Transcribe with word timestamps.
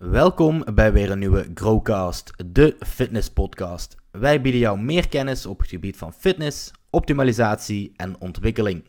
Welkom 0.00 0.64
bij 0.74 0.92
weer 0.92 1.10
een 1.10 1.18
nieuwe 1.18 1.50
Growcast, 1.54 2.52
de 2.52 2.76
fitness 2.86 3.32
podcast. 3.32 3.96
Wij 4.10 4.40
bieden 4.40 4.60
jou 4.60 4.78
meer 4.78 5.08
kennis 5.08 5.46
op 5.46 5.58
het 5.58 5.68
gebied 5.68 5.96
van 5.96 6.12
fitness, 6.12 6.72
optimalisatie 6.90 7.92
en 7.96 8.20
ontwikkeling. 8.20 8.88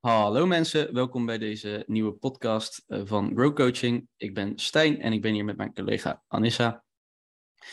Hallo 0.00 0.46
mensen, 0.46 0.94
welkom 0.94 1.26
bij 1.26 1.38
deze 1.38 1.84
nieuwe 1.86 2.12
podcast 2.12 2.84
eh, 2.86 3.00
van 3.04 3.32
Grow 3.34 3.54
Coaching. 3.54 4.08
Ik 4.16 4.34
ben 4.34 4.58
Stijn 4.58 5.00
en 5.00 5.12
ik 5.12 5.22
ben 5.22 5.32
hier 5.32 5.44
met 5.44 5.56
mijn 5.56 5.74
collega 5.74 6.22
Anissa. 6.26 6.84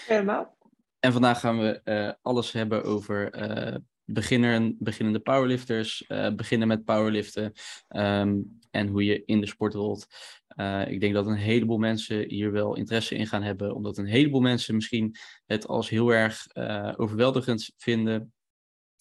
Helemaal. 0.05 0.57
En 1.00 1.12
vandaag 1.12 1.39
gaan 1.39 1.60
we 1.60 1.82
uh, 1.84 2.12
alles 2.21 2.52
hebben 2.52 2.84
over 2.84 3.50
uh, 3.50 3.76
beginner, 4.05 4.73
beginnende 4.79 5.19
powerlifters, 5.19 6.05
beginnen 6.35 6.67
met 6.67 6.83
powerliften 6.83 7.54
um, 7.89 8.59
en 8.71 8.87
hoe 8.87 9.04
je 9.04 9.23
in 9.25 9.39
de 9.39 9.47
sport 9.47 9.73
rolt. 9.73 10.07
Uh, 10.55 10.87
ik 10.87 10.99
denk 10.99 11.13
dat 11.13 11.27
een 11.27 11.35
heleboel 11.35 11.77
mensen 11.77 12.29
hier 12.29 12.51
wel 12.51 12.75
interesse 12.75 13.15
in 13.15 13.27
gaan 13.27 13.43
hebben, 13.43 13.75
omdat 13.75 13.97
een 13.97 14.05
heleboel 14.05 14.41
mensen 14.41 14.75
misschien 14.75 15.15
het 15.46 15.68
als 15.68 15.89
heel 15.89 16.13
erg 16.13 16.46
uh, 16.54 16.93
overweldigend 16.96 17.71
vinden, 17.77 18.33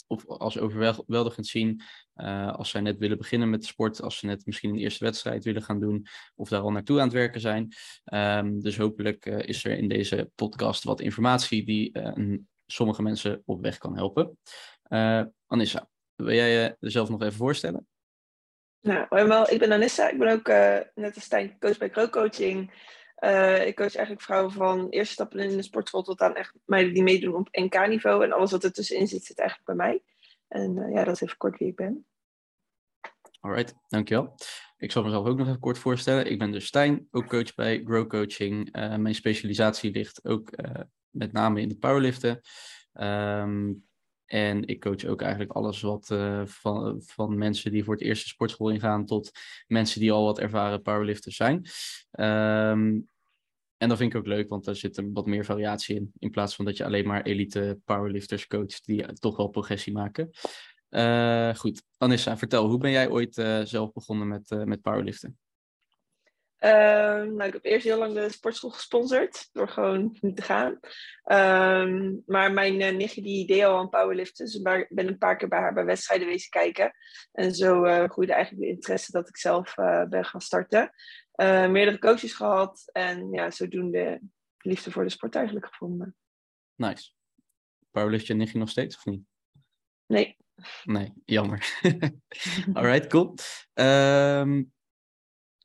of 0.07 0.27
als 0.27 0.59
overweldigend 0.59 1.47
zien, 1.47 1.83
als 2.53 2.71
zij 2.71 2.81
net 2.81 2.99
willen 2.99 3.19
beginnen 3.19 3.51
met 3.51 3.61
de 3.61 3.67
sport, 3.67 4.03
als 4.03 4.19
ze 4.19 4.27
net 4.27 4.47
misschien 4.47 4.71
een 4.71 4.79
eerste 4.79 5.05
wedstrijd 5.05 5.45
willen 5.45 5.63
gaan 5.63 5.81
doen, 5.81 6.07
of 6.35 6.49
daar 6.49 6.61
al 6.61 6.71
naartoe 6.71 6.99
aan 6.99 7.05
het 7.05 7.13
werken 7.13 7.41
zijn. 7.41 7.73
Um, 8.05 8.61
dus 8.61 8.77
hopelijk 8.77 9.27
is 9.27 9.65
er 9.65 9.79
in 9.79 9.89
deze 9.89 10.31
podcast 10.35 10.85
wat 10.85 11.01
informatie 11.01 11.65
die 11.65 11.93
sommige 12.67 13.03
mensen 13.03 13.43
op 13.45 13.63
weg 13.63 13.79
kan 13.79 13.97
helpen. 13.97 14.39
Anissa, 15.47 15.89
wil 16.15 16.35
jij 16.35 16.77
jezelf 16.81 17.09
nog 17.09 17.23
even 17.23 17.37
voorstellen? 17.37 17.87
Nou, 18.85 19.07
helemaal. 19.09 19.51
Ik 19.51 19.59
ben 19.59 19.73
Anissa. 19.73 20.09
Ik 20.09 20.19
ben 20.19 20.33
ook 20.33 20.49
uh, 20.49 20.79
net 20.95 21.15
als 21.15 21.25
Stijn 21.25 21.59
coach 21.59 21.79
bij 21.79 21.89
Grow 21.89 22.11
Coaching. 22.11 22.73
Uh, 23.19 23.67
ik 23.67 23.77
coach 23.77 23.95
eigenlijk 23.95 24.25
vrouwen 24.25 24.53
van 24.53 24.89
eerste 24.89 25.13
stappen 25.13 25.39
in 25.39 25.57
de 25.57 25.63
sportschool 25.63 26.03
tot 26.03 26.21
aan 26.21 26.35
echt 26.35 26.55
meiden 26.65 26.95
die 26.95 27.03
meedoen 27.03 27.35
op 27.35 27.49
NK-niveau. 27.51 28.25
En 28.25 28.33
alles 28.33 28.51
wat 28.51 28.65
er 28.65 28.73
tussenin 28.73 29.07
zit, 29.07 29.25
zit 29.25 29.39
eigenlijk 29.39 29.69
bij 29.69 29.87
mij. 29.87 30.03
En 30.49 30.91
ja, 30.93 31.05
dat 31.05 31.15
is 31.15 31.21
even 31.21 31.37
kort 31.37 31.59
wie 31.59 31.69
ik 31.69 31.77
ben. 31.77 32.07
Alright, 33.41 33.75
dankjewel. 33.89 34.35
Ik 34.85 34.93
zal 34.93 35.03
mezelf 35.03 35.27
ook 35.27 35.39
nog 35.39 35.47
even 35.47 35.61
kort 35.61 35.79
voorstellen. 35.79 36.31
Ik 36.31 36.39
ben 36.39 36.51
dus 36.51 36.67
Stijn, 36.67 37.07
ook 37.11 37.27
coach 37.27 37.55
bij 37.55 37.83
Grow 37.85 38.09
Coaching. 38.09 38.73
mijn 38.73 39.15
specialisatie 39.15 39.91
ligt 39.91 40.25
ook 40.25 40.51
met 41.11 41.33
name 41.33 41.61
in 41.61 41.69
de 41.69 41.77
powerliften. 41.77 42.41
Um, 43.01 43.85
en 44.25 44.67
ik 44.67 44.81
coach 44.81 45.05
ook 45.05 45.21
eigenlijk 45.23 45.53
alles 45.53 45.81
wat 45.81 46.11
uh, 46.13 46.43
van, 46.47 47.03
van 47.03 47.39
mensen 47.39 47.71
die 47.71 47.85
voor 47.85 47.95
het 47.95 48.03
eerst 48.03 48.23
de 48.23 48.29
sportschool 48.29 48.71
ingaan 48.71 49.07
tot 49.07 49.31
mensen 49.67 50.01
die 50.01 50.13
al 50.13 50.25
wat 50.25 50.39
ervaren 50.39 50.83
powerlifters 50.83 51.37
zijn. 51.37 51.55
Um, 52.11 53.09
en 53.77 53.89
dat 53.89 53.99
vind 53.99 54.13
ik 54.13 54.19
ook 54.19 54.27
leuk, 54.27 54.49
want 54.49 54.65
daar 54.65 54.77
zit 54.77 54.97
er 54.97 55.13
wat 55.13 55.27
meer 55.27 55.45
variatie 55.45 55.97
in. 55.97 56.13
In 56.19 56.31
plaats 56.31 56.55
van 56.55 56.65
dat 56.65 56.77
je 56.77 56.85
alleen 56.85 57.07
maar 57.07 57.23
elite 57.23 57.81
powerlifters 57.85 58.47
coacht 58.47 58.87
die 58.87 59.13
toch 59.13 59.37
wel 59.37 59.49
progressie 59.49 59.93
maken. 59.93 60.31
Uh, 60.95 61.55
goed, 61.55 61.83
Anissa, 61.99 62.37
vertel, 62.37 62.69
hoe 62.69 62.79
ben 62.79 62.91
jij 62.91 63.09
ooit 63.09 63.37
uh, 63.37 63.61
zelf 63.65 63.93
begonnen 63.93 64.29
met, 64.29 64.67
met 64.67 64.83
powerliften? 64.83 65.39
Uh, 66.61 66.71
nou, 67.23 67.43
ik 67.43 67.53
heb 67.53 67.65
eerst 67.65 67.85
heel 67.85 67.99
lang 67.99 68.15
de 68.15 68.29
sportschool 68.29 68.71
gesponsord, 68.71 69.49
door 69.53 69.69
gewoon 69.69 70.17
niet 70.21 70.37
te 70.37 70.43
gaan. 70.43 70.81
Um, 71.83 72.23
maar 72.27 72.53
mijn 72.53 72.81
uh, 72.81 72.97
nichtje 72.97 73.23
die 73.23 73.47
deed 73.47 73.65
al 73.65 73.79
aan 73.79 73.89
powerliften, 73.89 74.45
dus 74.45 74.55
ik 74.55 74.89
ben 74.89 75.09
een 75.09 75.19
paar 75.19 75.37
keer 75.37 75.49
bij 75.49 75.59
haar 75.59 75.75
bij 75.75 75.85
wedstrijden 75.85 76.27
wezen 76.27 76.51
kijken. 76.51 76.93
En 77.33 77.55
zo 77.55 77.85
uh, 77.85 78.09
groeide 78.09 78.33
eigenlijk 78.33 78.65
de 78.65 78.73
interesse 78.73 79.13
dat 79.13 79.29
ik 79.29 79.37
zelf 79.37 79.77
uh, 79.77 80.05
ben 80.05 80.25
gaan 80.25 80.41
starten. 80.41 80.91
meerdere 81.71 81.99
coaches 81.99 82.33
gehad 82.33 82.91
en 82.93 83.33
ja, 83.33 83.51
zodoende 83.51 84.21
liefde 84.59 84.91
voor 84.91 85.05
de 85.05 85.11
sport 85.11 85.35
eigenlijk 85.35 85.67
gevonden. 85.67 86.17
Nice. 86.75 87.13
Powerlift 87.91 88.27
je 88.27 88.35
nichtje 88.35 88.59
nog 88.59 88.71
steeds 88.71 88.97
of 88.97 89.05
niet? 89.05 89.23
Nee. 90.07 90.37
Nee, 90.85 91.13
jammer. 91.25 91.81
Alright, 92.75 93.07
cool. 93.07 93.35
Um, 93.75 94.73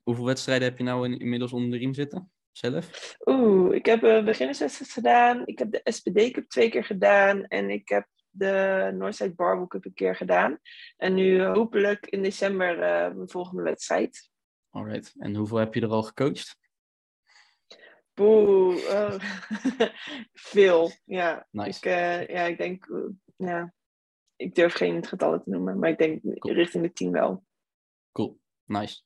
Hoeveel 0.02 0.24
wedstrijden 0.24 0.68
heb 0.68 0.78
je 0.78 0.84
nou 0.84 1.04
in, 1.04 1.18
inmiddels 1.18 1.52
onder 1.52 1.70
de 1.70 1.76
riem 1.76 1.94
zitten? 1.94 2.32
Zelf? 2.52 3.16
Oeh, 3.24 3.74
ik 3.74 3.86
heb 3.86 4.02
een 4.02 4.24
beginnerswedstrijd 4.24 4.90
gedaan. 4.90 5.46
Ik 5.46 5.58
heb 5.58 5.70
de 5.70 5.80
SPD 5.84 6.30
Cup 6.30 6.48
twee 6.48 6.70
keer 6.70 6.84
gedaan. 6.84 7.44
En 7.44 7.70
ik 7.70 7.88
heb 7.88 8.06
de 8.30 8.90
Northside 8.94 9.34
Barbell 9.34 9.66
Cup 9.66 9.84
een 9.84 9.94
keer 9.94 10.16
gedaan. 10.16 10.58
En 10.96 11.14
nu 11.14 11.42
hopelijk 11.42 12.06
in 12.06 12.22
december 12.22 12.74
uh, 12.74 13.14
mijn 13.14 13.28
volgende 13.28 13.62
wedstrijd. 13.62 14.30
Alright. 14.70 15.14
En 15.18 15.34
hoeveel 15.34 15.58
heb 15.58 15.74
je 15.74 15.80
er 15.80 15.90
al 15.90 16.02
gecoacht? 16.02 16.58
Oeh, 18.20 18.76
uh, 18.76 19.20
veel. 20.52 20.90
Ja. 21.04 21.46
Nice. 21.50 21.78
Ik, 21.78 21.84
uh, 21.84 22.26
ja, 22.26 22.42
ik 22.42 22.58
denk, 22.58 22.86
ja, 23.36 23.74
ik 24.40 24.54
durf 24.54 24.74
geen 24.74 25.06
getallen 25.06 25.42
te 25.42 25.50
noemen, 25.50 25.78
maar 25.78 25.90
ik 25.90 25.98
denk 25.98 26.22
cool. 26.38 26.54
richting 26.54 26.82
de 26.82 26.92
tien 26.92 27.12
wel. 27.12 27.44
Cool, 28.12 28.38
nice. 28.64 29.02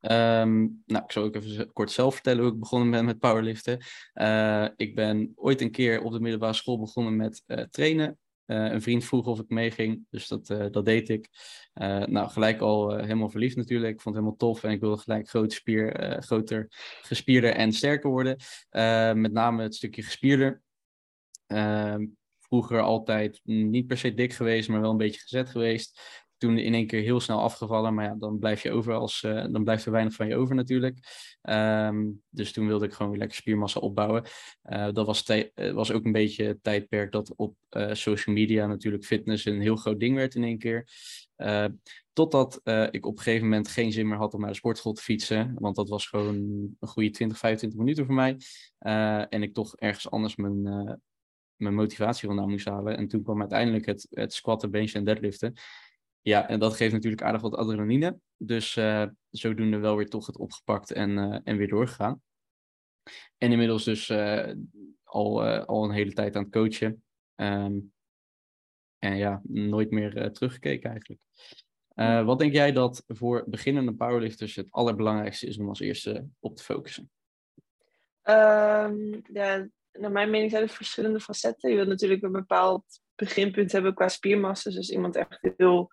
Um, 0.00 0.82
nou, 0.86 1.04
ik 1.04 1.12
zal 1.12 1.22
ook 1.22 1.34
even 1.34 1.72
kort 1.72 1.90
zelf 1.90 2.14
vertellen 2.14 2.42
hoe 2.42 2.52
ik 2.52 2.58
begonnen 2.58 2.90
ben 2.90 3.04
met 3.04 3.18
powerliften. 3.18 3.78
Uh, 4.14 4.68
ik 4.76 4.94
ben 4.94 5.32
ooit 5.34 5.60
een 5.60 5.70
keer 5.70 6.02
op 6.02 6.12
de 6.12 6.20
middelbare 6.20 6.52
school 6.52 6.78
begonnen 6.78 7.16
met 7.16 7.42
uh, 7.46 7.58
trainen. 7.58 8.18
Uh, 8.46 8.72
een 8.72 8.82
vriend 8.82 9.04
vroeg 9.04 9.26
of 9.26 9.40
ik 9.40 9.48
meeging, 9.48 10.06
dus 10.10 10.28
dat, 10.28 10.46
dat 10.46 10.84
deed 10.84 11.08
ik. 11.08 11.28
nou, 12.06 12.28
gelijk 12.28 12.60
al 12.60 12.96
helemaal 12.96 13.30
verliefd 13.30 13.56
natuurlijk. 13.56 13.94
Ik 13.94 14.00
vond 14.00 14.14
het 14.14 14.24
helemaal 14.24 14.52
tof 14.52 14.64
en 14.64 14.70
ik 14.70 14.80
wilde 14.80 15.02
gelijk 15.02 15.28
groot 15.28 15.52
spier, 15.52 16.16
groter, 16.22 16.66
gespierder 17.02 17.54
en 17.54 17.72
sterker 17.72 18.10
worden. 18.10 18.36
met 19.20 19.32
name 19.32 19.62
het 19.62 19.74
stukje 19.74 20.02
gespierder. 20.02 20.62
Ehm, 21.46 22.04
vroeger 22.50 22.80
altijd 22.80 23.40
niet 23.44 23.86
per 23.86 23.98
se 23.98 24.14
dik 24.14 24.32
geweest, 24.32 24.68
maar 24.68 24.80
wel 24.80 24.90
een 24.90 24.96
beetje 24.96 25.20
gezet 25.20 25.48
geweest 25.48 26.00
toen 26.40 26.58
in 26.58 26.74
één 26.74 26.86
keer 26.86 27.02
heel 27.02 27.20
snel 27.20 27.40
afgevallen. 27.40 27.94
Maar 27.94 28.04
ja, 28.04 28.14
dan 28.18 28.38
blijf 28.38 28.62
je 28.62 28.70
over 28.70 28.94
als, 28.94 29.22
uh, 29.22 29.44
dan 29.50 29.64
blijft 29.64 29.84
er 29.84 29.92
weinig 29.92 30.14
van 30.14 30.28
je 30.28 30.36
over 30.36 30.54
natuurlijk. 30.54 30.98
Um, 31.42 32.22
dus 32.28 32.52
toen 32.52 32.66
wilde 32.66 32.86
ik 32.86 32.92
gewoon 32.92 33.10
weer 33.10 33.20
lekker 33.20 33.36
spiermassa 33.36 33.80
opbouwen. 33.80 34.24
Uh, 34.64 34.88
dat 34.92 35.06
was, 35.06 35.28
uh, 35.28 35.72
was 35.72 35.92
ook 35.92 36.04
een 36.04 36.12
beetje 36.12 36.44
het 36.44 36.62
tijdperk 36.62 37.12
dat 37.12 37.34
op 37.36 37.56
social 37.92 38.34
media 38.34 38.66
natuurlijk 38.66 39.04
fitness 39.04 39.44
een 39.44 39.60
heel 39.60 39.76
groot 39.76 40.00
ding 40.00 40.16
werd 40.16 40.34
in 40.34 40.44
één 40.44 40.58
keer. 40.58 40.88
totdat 42.12 42.60
ik 42.90 43.06
op 43.06 43.16
een 43.16 43.22
gegeven 43.22 43.48
moment 43.48 43.68
geen 43.68 43.92
zin 43.92 44.08
meer 44.08 44.16
had 44.16 44.34
om 44.34 44.40
naar 44.40 44.50
de 44.50 44.56
sportschool 44.56 44.92
te 44.92 45.02
fietsen. 45.02 45.54
Want 45.54 45.76
dat 45.76 45.88
was 45.88 46.06
gewoon 46.06 46.34
een 46.80 46.88
goede 46.88 47.10
20, 47.10 47.38
25 47.38 47.78
minuten 47.78 48.06
voor 48.06 48.14
mij. 48.14 48.36
en 49.28 49.42
ik 49.42 49.54
toch 49.54 49.76
ergens 49.76 50.10
anders 50.10 50.36
mijn, 50.36 50.62
mijn 51.60 51.74
motivatie 51.74 52.28
vandaan 52.28 52.50
moest 52.50 52.68
halen. 52.68 52.96
En 52.96 53.08
toen 53.08 53.22
kwam 53.22 53.40
uiteindelijk 53.40 53.86
het, 53.86 54.06
het 54.10 54.32
squatten, 54.32 54.70
benchen 54.70 54.98
en 54.98 55.04
deadliften. 55.04 55.54
Ja, 56.20 56.48
en 56.48 56.58
dat 56.58 56.74
geeft 56.74 56.92
natuurlijk 56.92 57.22
aardig 57.22 57.40
wat 57.40 57.54
adrenaline. 57.54 58.18
Dus 58.36 58.76
uh, 58.76 59.06
zodoende 59.30 59.78
wel 59.78 59.96
weer 59.96 60.08
toch 60.08 60.26
het 60.26 60.38
opgepakt 60.38 60.92
en, 60.92 61.10
uh, 61.10 61.38
en 61.44 61.56
weer 61.56 61.68
doorgegaan. 61.68 62.22
En 63.38 63.52
inmiddels 63.52 63.84
dus 63.84 64.08
uh, 64.08 64.52
al, 65.04 65.44
al 65.44 65.84
een 65.84 65.90
hele 65.90 66.12
tijd 66.12 66.36
aan 66.36 66.42
het 66.42 66.52
coachen. 66.52 67.04
Um, 67.36 67.92
en 68.98 69.16
ja, 69.16 69.40
nooit 69.44 69.90
meer 69.90 70.32
teruggekeken 70.32 70.90
eigenlijk. 70.90 71.20
wat 72.26 72.38
denk 72.38 72.52
jij 72.52 72.72
dat 72.72 73.04
voor 73.06 73.44
beginnende 73.46 73.94
powerlifters 73.94 74.56
het 74.56 74.70
allerbelangrijkste 74.70 75.46
is 75.46 75.58
om 75.58 75.68
als 75.68 75.80
eerste 75.80 76.26
op 76.38 76.56
te 76.56 76.62
focussen? 76.62 77.10
Um, 78.24 79.20
ja, 79.32 79.68
naar 80.00 80.10
mijn 80.10 80.30
mening 80.30 80.50
zijn 80.50 80.62
er 80.62 80.68
verschillende 80.68 81.20
facetten. 81.20 81.70
Je 81.70 81.76
wilt 81.76 81.88
natuurlijk 81.88 82.22
een 82.22 82.32
bepaald 82.32 82.84
beginpunt 83.14 83.72
hebben 83.72 83.94
qua 83.94 84.08
spiermassa. 84.08 84.70
Dus 84.70 84.90
iemand 84.90 85.16
echt 85.16 85.38
heel, 85.56 85.90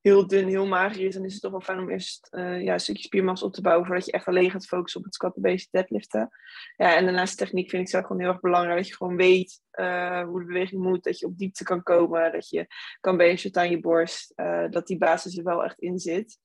heel 0.00 0.26
dun, 0.26 0.48
heel 0.48 0.66
mager 0.66 1.00
is, 1.00 1.14
dan 1.14 1.24
is 1.24 1.32
het 1.32 1.42
toch 1.42 1.50
wel 1.50 1.60
fijn 1.60 1.78
om 1.78 1.90
eerst 1.90 2.28
uh, 2.30 2.62
ja, 2.62 2.72
een 2.72 2.80
stukje 2.80 3.02
spiermassa 3.02 3.46
op 3.46 3.52
te 3.52 3.60
bouwen 3.60 3.86
voordat 3.86 4.06
je 4.06 4.12
echt 4.12 4.26
alleen 4.26 4.50
gaat 4.50 4.66
focussen 4.66 5.00
op 5.00 5.06
het 5.06 5.14
squatten, 5.14 5.42
basic 5.42 5.68
deadliften. 5.70 6.30
Ja, 6.76 6.96
en 6.96 7.04
daarnaast 7.04 7.38
techniek 7.38 7.70
vind 7.70 7.82
ik 7.82 7.88
zelf 7.88 8.06
gewoon 8.06 8.22
heel 8.22 8.30
erg 8.30 8.40
belangrijk. 8.40 8.76
Dat 8.76 8.88
je 8.88 8.96
gewoon 8.96 9.16
weet 9.16 9.60
uh, 9.72 10.22
hoe 10.22 10.40
de 10.40 10.46
beweging 10.46 10.82
moet, 10.82 11.04
dat 11.04 11.18
je 11.18 11.26
op 11.26 11.38
diepte 11.38 11.64
kan 11.64 11.82
komen, 11.82 12.32
dat 12.32 12.48
je 12.48 12.66
kan 13.00 13.16
benchen 13.16 13.56
aan 13.56 13.70
je 13.70 13.80
borst, 13.80 14.32
uh, 14.36 14.68
dat 14.70 14.86
die 14.86 14.98
basis 14.98 15.36
er 15.36 15.44
wel 15.44 15.64
echt 15.64 15.78
in 15.78 15.98
zit. 15.98 16.38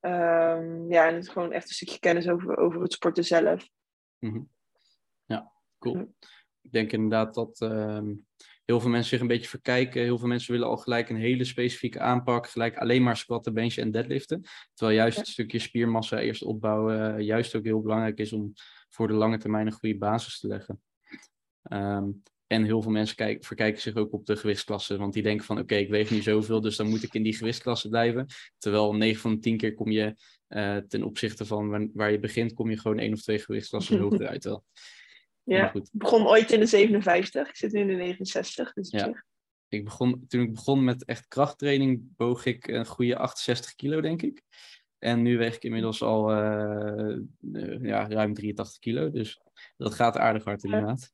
Um, 0.00 0.92
ja, 0.92 1.08
en 1.08 1.14
het 1.14 1.28
gewoon 1.28 1.52
echt 1.52 1.68
een 1.68 1.74
stukje 1.74 1.98
kennis 1.98 2.28
over, 2.28 2.56
over 2.56 2.82
het 2.82 2.92
sporten 2.92 3.24
zelf. 3.24 3.68
-hmm. 4.18 4.53
Cool. 5.92 6.14
Ik 6.62 6.72
denk 6.72 6.92
inderdaad 6.92 7.34
dat 7.34 7.60
um, 7.60 8.26
heel 8.64 8.80
veel 8.80 8.90
mensen 8.90 9.10
zich 9.10 9.20
een 9.20 9.26
beetje 9.26 9.48
verkijken. 9.48 10.02
Heel 10.02 10.18
veel 10.18 10.28
mensen 10.28 10.52
willen 10.52 10.68
al 10.68 10.76
gelijk 10.76 11.08
een 11.08 11.16
hele 11.16 11.44
specifieke 11.44 12.00
aanpak. 12.00 12.48
Gelijk 12.48 12.76
alleen 12.76 13.02
maar 13.02 13.16
squatten, 13.16 13.54
benchen 13.54 13.82
en 13.82 13.90
deadliften. 13.90 14.42
Terwijl 14.74 14.98
juist 14.98 15.16
het 15.16 15.28
stukje 15.28 15.58
spiermassa 15.58 16.18
eerst 16.18 16.42
opbouwen 16.42 17.18
uh, 17.18 17.26
juist 17.26 17.54
ook 17.54 17.64
heel 17.64 17.80
belangrijk 17.80 18.18
is 18.18 18.32
om 18.32 18.52
voor 18.88 19.08
de 19.08 19.14
lange 19.14 19.38
termijn 19.38 19.66
een 19.66 19.72
goede 19.72 19.98
basis 19.98 20.40
te 20.40 20.46
leggen. 20.46 20.82
Um, 21.72 22.22
en 22.46 22.64
heel 22.64 22.82
veel 22.82 22.90
mensen 22.90 23.16
kijk, 23.16 23.44
verkijken 23.44 23.80
zich 23.80 23.94
ook 23.94 24.12
op 24.12 24.26
de 24.26 24.36
gewichtsklasse. 24.36 24.96
Want 24.98 25.12
die 25.12 25.22
denken 25.22 25.46
van 25.46 25.56
oké, 25.56 25.64
okay, 25.64 25.82
ik 25.82 25.90
weeg 25.90 26.10
nu 26.10 26.22
zoveel, 26.22 26.60
dus 26.60 26.76
dan 26.76 26.88
moet 26.88 27.02
ik 27.02 27.14
in 27.14 27.22
die 27.22 27.36
gewichtsklasse 27.36 27.88
blijven. 27.88 28.26
Terwijl 28.58 28.94
9 28.94 29.20
van 29.20 29.34
de 29.34 29.38
10 29.38 29.56
keer 29.56 29.74
kom 29.74 29.90
je 29.90 30.14
Eh, 30.54 30.76
ten 30.76 31.02
opzichte 31.02 31.44
van 31.44 31.90
waar 31.94 32.10
je 32.10 32.18
begint, 32.18 32.52
kom 32.52 32.70
je 32.70 32.78
gewoon 32.78 32.98
één 32.98 33.12
of 33.12 33.22
twee 33.22 33.38
gewichtsklassen 33.38 33.98
hoger 34.02 34.26
uit 34.26 34.44
wel. 34.44 34.64
Ja, 35.44 35.72
ik 35.72 35.88
begon 35.92 36.26
ooit 36.26 36.52
in 36.52 36.60
de 36.60 36.66
57, 36.66 37.48
ik 37.48 37.56
zit 37.56 37.72
nu 37.72 37.80
in 37.80 37.86
de 37.86 37.94
69. 37.94 38.72
Dus 38.72 38.90
ja. 38.90 39.24
ik 39.68 39.84
begon, 39.84 40.24
toen 40.28 40.40
ik 40.40 40.52
begon 40.52 40.84
met 40.84 41.04
echt 41.04 41.28
krachttraining, 41.28 42.16
boog 42.16 42.44
ik 42.44 42.66
een 42.68 42.86
goede 42.86 43.16
68 43.16 43.74
kilo, 43.74 44.00
denk 44.00 44.22
ik. 44.22 44.42
En 44.98 45.22
nu 45.22 45.38
weeg 45.38 45.54
ik 45.54 45.64
inmiddels 45.64 46.02
al 46.02 46.32
uh, 46.32 47.18
ja, 47.82 48.08
ruim 48.08 48.34
83 48.34 48.78
kilo. 48.78 49.10
Dus 49.10 49.40
dat 49.76 49.94
gaat 49.94 50.16
aardig 50.16 50.44
hard 50.44 50.64
inderdaad. 50.64 51.12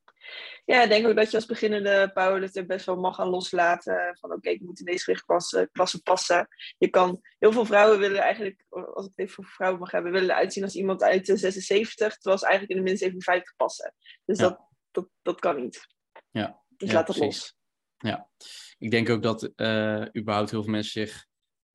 Ja, 0.65 0.83
ik 0.83 0.89
denk 0.89 1.07
ook 1.07 1.15
dat 1.15 1.29
je 1.29 1.35
als 1.35 1.45
beginnende 1.45 2.11
powerlifter 2.13 2.65
best 2.65 2.85
wel 2.85 2.95
mag 2.95 3.15
gaan 3.15 3.29
loslaten. 3.29 4.17
Van 4.19 4.31
oké, 4.31 4.49
ik 4.49 4.61
moet 4.61 4.79
in 4.79 4.85
deze 4.85 5.03
gewichtklasse 5.03 5.69
klasse 5.71 6.01
passen. 6.01 6.47
Je 6.77 6.89
kan, 6.89 7.21
heel 7.39 7.51
veel 7.51 7.65
vrouwen 7.65 7.99
willen 7.99 8.21
eigenlijk, 8.21 8.63
als 8.69 9.05
ik 9.05 9.11
het 9.15 9.19
even 9.19 9.33
voor 9.33 9.45
vrouwen 9.45 9.79
mag 9.79 9.91
hebben, 9.91 10.11
willen 10.11 10.35
uitzien 10.35 10.63
als 10.63 10.75
iemand 10.75 11.03
uit 11.03 11.25
de 11.25 11.37
76. 11.37 12.17
Terwijl 12.17 12.37
ze 12.37 12.45
eigenlijk 12.45 12.77
in 12.77 12.85
de 12.85 12.89
min 12.89 12.99
57 12.99 13.55
passen. 13.55 13.93
Dus 14.25 14.37
dat, 14.37 14.59
dat, 14.91 15.07
dat 15.21 15.39
kan 15.39 15.55
niet. 15.55 15.87
Ja. 16.31 16.61
Dus 16.67 16.91
laat 16.91 17.07
het 17.07 17.17
los. 17.17 17.55
Ja, 17.97 18.29
ik 18.77 18.91
denk 18.91 19.09
ook 19.09 19.23
dat 19.23 19.51
uh, 19.55 20.05
überhaupt 20.17 20.51
heel 20.51 20.63
veel 20.63 20.71
mensen 20.71 21.07
zich 21.07 21.25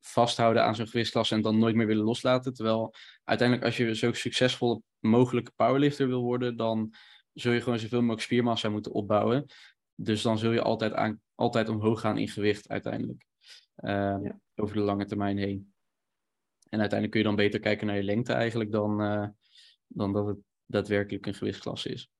vasthouden 0.00 0.64
aan 0.64 0.74
zo'n 0.74 0.88
gewichtsklasse 0.88 1.34
en 1.34 1.42
dan 1.42 1.58
nooit 1.58 1.74
meer 1.74 1.86
willen 1.86 2.04
loslaten. 2.04 2.54
Terwijl 2.54 2.94
uiteindelijk 3.24 3.66
als 3.66 3.76
je 3.76 3.94
zo 3.94 4.12
succesvol 4.12 4.82
mogelijke 4.98 5.52
powerlifter 5.56 6.06
wil 6.08 6.22
worden, 6.22 6.56
dan 6.56 6.94
zul 7.36 7.52
je 7.52 7.60
gewoon 7.60 7.78
zoveel 7.78 8.00
mogelijk 8.00 8.22
spiermassa 8.22 8.68
moeten 8.68 8.92
opbouwen. 8.92 9.46
Dus 9.94 10.22
dan 10.22 10.38
zul 10.38 10.52
je 10.52 10.62
altijd, 10.62 10.92
aan, 10.92 11.20
altijd 11.34 11.68
omhoog 11.68 12.00
gaan 12.00 12.18
in 12.18 12.28
gewicht 12.28 12.68
uiteindelijk. 12.68 13.26
Ehm, 13.76 14.30
over 14.54 14.76
de 14.76 14.82
lange 14.82 15.04
termijn 15.04 15.38
heen. 15.38 15.74
En 16.68 16.80
uiteindelijk 16.80 17.10
kun 17.10 17.20
je 17.20 17.26
dan 17.26 17.36
beter 17.36 17.60
kijken 17.60 17.86
naar 17.86 17.96
je 17.96 18.02
lengte 18.02 18.32
eigenlijk 18.32 18.72
dan, 18.72 19.02
uh, 19.02 19.28
dan 19.86 20.12
dat 20.12 20.26
het 20.26 20.38
daadwerkelijk 20.66 21.26
een 21.26 21.34
gewichtsklasse 21.34 21.88
is. 21.88 22.10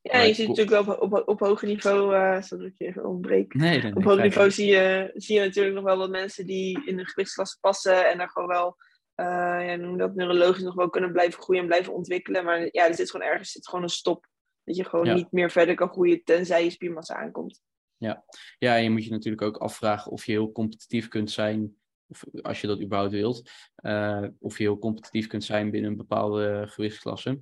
Ja, 0.00 0.20
je 0.20 0.34
ziet 0.34 0.48
natuurlijk 0.48 0.86
wel 0.86 0.96
op, 0.96 1.12
op, 1.12 1.28
op 1.28 1.40
hoger 1.40 1.68
niveau, 1.68 2.14
uh, 2.14 2.42
zodat 2.42 2.66
ik 2.66 2.78
je 2.78 2.86
even 2.86 3.06
ontbreek. 3.06 3.54
Nee, 3.54 3.94
op 3.94 4.04
hoger 4.04 4.22
niveau 4.22 4.50
zie 4.50 4.66
je, 4.66 5.10
zie 5.14 5.34
je 5.34 5.40
natuurlijk 5.40 5.74
nog 5.74 5.84
wel 5.84 5.96
wat 5.96 6.10
mensen 6.10 6.46
die 6.46 6.86
in 6.86 6.96
de 6.96 7.06
gewichtsklasse 7.06 7.58
passen 7.60 8.10
en 8.10 8.18
daar 8.18 8.30
gewoon 8.30 8.48
wel, 8.48 8.76
uh, 9.20 9.66
ja, 9.66 9.76
noem 9.76 9.98
dat 9.98 10.14
neurologisch 10.14 10.62
nog 10.62 10.74
wel 10.74 10.90
kunnen 10.90 11.12
blijven 11.12 11.42
groeien 11.42 11.62
en 11.62 11.68
blijven 11.68 11.94
ontwikkelen. 11.94 12.44
Maar 12.44 12.68
ja, 12.70 12.88
er 12.88 12.94
zit 12.94 13.10
gewoon 13.10 13.26
ergens 13.26 13.50
zit 13.50 13.68
gewoon 13.68 13.84
een 13.84 13.90
stop. 13.90 14.26
Dat 14.64 14.76
je 14.76 14.84
gewoon 14.84 15.14
niet 15.14 15.32
meer 15.32 15.50
verder 15.50 15.74
kan 15.74 15.88
groeien 15.88 16.24
tenzij 16.24 16.64
je 16.64 16.70
spiermassa 16.70 17.14
aankomt. 17.14 17.62
Ja. 17.96 18.24
ja, 18.58 18.76
en 18.76 18.82
je 18.82 18.90
moet 18.90 19.04
je 19.04 19.10
natuurlijk 19.10 19.42
ook 19.42 19.56
afvragen 19.56 20.12
of 20.12 20.24
je 20.24 20.32
heel 20.32 20.52
competitief 20.52 21.08
kunt 21.08 21.30
zijn, 21.30 21.76
of 22.06 22.24
als 22.42 22.60
je 22.60 22.66
dat 22.66 22.80
überhaupt 22.80 23.12
wilt, 23.12 23.50
uh, 23.76 24.26
of 24.38 24.58
je 24.58 24.62
heel 24.62 24.78
competitief 24.78 25.26
kunt 25.26 25.44
zijn 25.44 25.70
binnen 25.70 25.90
een 25.90 25.96
bepaalde 25.96 26.66
gewichtsklasse. 26.68 27.40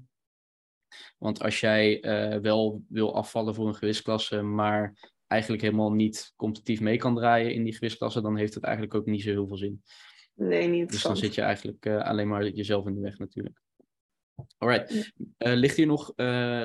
Want 1.18 1.42
als 1.42 1.60
jij 1.60 2.04
uh, 2.04 2.40
wel 2.40 2.82
wil 2.88 3.14
afvallen 3.14 3.54
voor 3.54 3.68
een 3.68 3.74
gewichtsklasse, 3.74 4.42
maar 4.42 5.12
eigenlijk 5.26 5.62
helemaal 5.62 5.92
niet 5.92 6.32
competitief 6.36 6.80
mee 6.80 6.96
kan 6.96 7.14
draaien 7.14 7.54
in 7.54 7.64
die 7.64 7.74
gewichtsklasse, 7.74 8.20
dan 8.20 8.36
heeft 8.36 8.54
het 8.54 8.64
eigenlijk 8.64 8.94
ook 8.94 9.06
niet 9.06 9.22
zo 9.22 9.30
heel 9.30 9.46
veel 9.46 9.56
zin. 9.56 9.82
Nee, 10.34 10.68
niet. 10.68 10.90
Dus 10.90 11.02
dan 11.02 11.16
zit 11.16 11.34
je 11.34 11.42
eigenlijk 11.42 11.86
uh, 11.86 12.02
alleen 12.02 12.28
maar 12.28 12.48
jezelf 12.48 12.86
in 12.86 12.94
de 12.94 13.00
weg 13.00 13.18
natuurlijk. 13.18 13.62
Alright. 14.58 14.90
Uh, 14.92 15.04
ligt 15.38 15.76
hier 15.76 15.86
nog, 15.86 16.12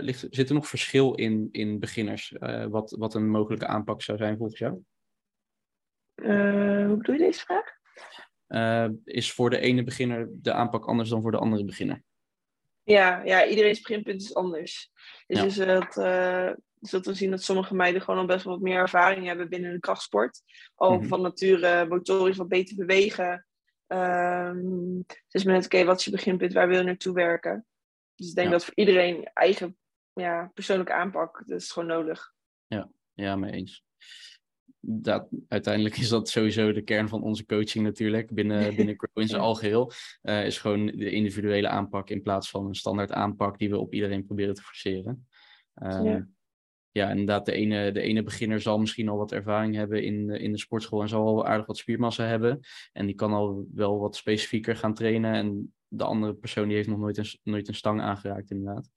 ligt, 0.02 0.28
zit 0.30 0.50
er 0.50 0.56
nog 0.56 0.68
verschil 0.68 1.14
in, 1.14 1.50
in 1.52 1.80
beginners? 1.80 2.36
wat, 2.70 2.96
wat 2.98 3.14
een 3.14 3.30
mogelijke 3.30 3.68
aanpak 3.68 4.02
zou 4.02 4.18
zijn 4.18 4.38
volgens 4.38 4.60
jou? 4.60 4.82
hoe 6.86 6.98
bedoel 6.98 7.16
je 7.16 7.22
deze 7.22 7.46
vraag? 7.46 7.78
is 9.04 9.32
voor 9.32 9.50
de 9.50 9.60
ene 9.60 9.84
beginner 9.84 10.30
de 10.32 10.54
aanpak 10.54 10.86
anders 10.86 11.10
dan 11.10 11.22
voor 11.22 11.32
de 11.32 11.38
andere 11.38 11.66
beginner? 11.66 12.04
Ja, 12.84 13.24
ja, 13.24 13.46
iedereen's 13.46 13.82
beginpunt 13.82 14.22
is 14.22 14.36
anders. 14.36 14.92
Dus, 15.28 15.56
dat, 15.56 15.94
dus 16.80 16.92
dat 16.92 17.06
we 17.06 17.14
zien 17.14 17.32
dat 17.32 17.44
sommige 17.44 17.76
meiden 17.76 18.02
gewoon 18.02 18.20
al 18.20 18.26
best 18.26 18.44
wel 18.44 18.54
wat 18.54 18.64
meer 18.64 18.78
ervaring 18.78 19.26
hebben 19.26 19.50
binnen 19.50 19.72
de 19.72 19.80
krachtsport. 19.80 20.42
Al 20.76 20.98
mhm. 20.98 21.08
van 21.08 21.22
nature 21.22 21.88
motorisch 21.88 22.38
wat 22.38 22.48
beter 22.48 22.76
bewegen. 22.76 23.48
Um, 23.92 25.06
dus 25.28 25.44
met 25.44 25.66
oké, 25.66 25.84
wat 25.84 26.00
is 26.00 26.06
je 26.06 26.12
beginpunt, 26.12 26.54
waar 26.54 26.68
wil 26.68 26.78
je 26.78 26.84
naartoe 26.84 27.14
werken? 27.14 27.66
Dus 28.16 28.30
ik 28.30 28.36
denk 28.36 28.52
dat 28.52 28.66
voor 28.66 28.74
iedereen 28.76 29.30
eigen 29.34 29.78
ja, 30.14 30.52
persoonlijke 30.54 30.94
aanpak, 30.94 31.44
dat 31.46 31.62
is 31.62 31.72
gewoon 31.72 31.90
nodig. 31.90 32.34
Ja, 32.68 32.90
ja, 33.14 33.36
mee 33.36 33.52
eens 33.52 33.84
dat, 34.82 35.28
uiteindelijk 35.48 35.98
is 35.98 36.10
dat 36.10 36.30
sowieso 36.30 36.72
de 36.72 36.82
kern 36.82 37.10
van 37.10 37.24
onze 37.24 37.46
coaching 37.46 37.86
natuurlijk. 37.86 38.34
Binnen, 38.34 38.60
binnen 38.76 38.96
Grow 38.98 39.22
in 39.22 39.28
zijn 39.28 39.42
algeheel. 39.42 39.92
Uh, 40.22 40.46
is 40.46 40.58
gewoon 40.58 40.86
de 40.86 41.12
individuele 41.12 41.68
aanpak 41.68 42.10
in 42.10 42.22
plaats 42.22 42.50
van 42.50 42.66
een 42.66 42.76
standaard 42.76 43.12
aanpak 43.12 43.58
die 43.58 43.70
we 43.70 43.78
op 43.78 43.94
iedereen 43.94 44.26
proberen 44.26 44.54
te 44.54 44.62
forceren. 44.62 45.28
Uh, 45.76 46.02
ja. 46.04 46.28
Ja, 46.92 47.10
inderdaad, 47.10 47.46
de 47.46 47.52
ene, 47.52 47.92
de 47.92 48.02
ene 48.02 48.24
beginner 48.24 48.62
zal 48.62 48.80
misschien 48.80 49.10
al 49.10 49.18
wat 49.18 49.32
ervaring 49.32 49.76
hebben 49.76 50.04
in, 50.04 50.30
in 50.30 50.52
de 50.52 50.58
sportschool 50.60 51.02
en 51.02 51.10
zal 51.10 51.26
al 51.26 51.46
aardig 51.46 51.66
wat 51.66 51.78
spiermassa 51.78 52.26
hebben. 52.26 52.60
En 52.94 53.06
die 53.06 53.16
kan 53.16 53.34
al 53.34 53.68
wel 53.74 54.00
wat 54.00 54.16
specifieker 54.16 54.76
gaan 54.76 54.94
trainen. 54.94 55.34
En 55.34 55.74
de 55.88 56.04
andere 56.04 56.34
persoon 56.34 56.68
die 56.68 56.76
heeft 56.76 56.90
nog 56.90 57.00
nooit 57.00 57.18
een, 57.18 57.40
nooit 57.44 57.68
een 57.68 57.76
stang 57.76 58.02
aangeraakt, 58.02 58.52
inderdaad. 58.52 58.90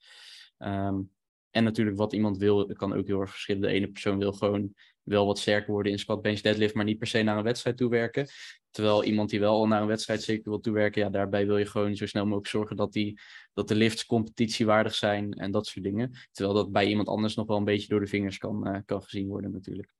Um, 0.58 1.10
en 1.50 1.64
natuurlijk 1.64 1.96
wat 1.96 2.12
iemand 2.12 2.38
wil, 2.38 2.66
kan 2.66 2.94
ook 2.94 3.06
heel 3.06 3.20
erg 3.20 3.30
verschillen. 3.30 3.62
De 3.62 3.68
ene 3.68 3.88
persoon 3.88 4.18
wil 4.18 4.32
gewoon 4.32 4.74
wel 5.02 5.26
wat 5.26 5.38
sterker 5.38 5.72
worden 5.72 5.92
in 5.92 5.98
squat, 5.98 6.22
bench, 6.22 6.40
deadlift, 6.40 6.74
maar 6.74 6.84
niet 6.84 6.98
per 6.98 7.06
se 7.06 7.22
naar 7.22 7.36
een 7.36 7.42
wedstrijd 7.42 7.76
toewerken. 7.76 8.28
Terwijl 8.72 9.04
iemand 9.04 9.30
die 9.30 9.40
wel 9.40 9.66
naar 9.66 9.80
een 9.80 9.86
wedstrijd 9.86 10.22
zeker 10.22 10.50
wil 10.50 10.60
toewerken, 10.60 11.02
ja, 11.02 11.10
daarbij 11.10 11.46
wil 11.46 11.58
je 11.58 11.66
gewoon 11.66 11.96
zo 11.96 12.06
snel 12.06 12.24
mogelijk 12.24 12.48
zorgen 12.48 12.76
dat, 12.76 12.92
die, 12.92 13.20
dat 13.52 13.68
de 13.68 13.74
lifts 13.74 14.06
competitiewaardig 14.06 14.94
zijn 14.94 15.32
en 15.32 15.50
dat 15.50 15.66
soort 15.66 15.84
dingen. 15.84 16.12
Terwijl 16.30 16.56
dat 16.56 16.72
bij 16.72 16.86
iemand 16.86 17.08
anders 17.08 17.34
nog 17.34 17.46
wel 17.46 17.56
een 17.56 17.64
beetje 17.64 17.88
door 17.88 18.00
de 18.00 18.06
vingers 18.06 18.38
kan, 18.38 18.68
uh, 18.68 18.78
kan 18.84 19.02
gezien 19.02 19.28
worden 19.28 19.52
natuurlijk. 19.52 19.92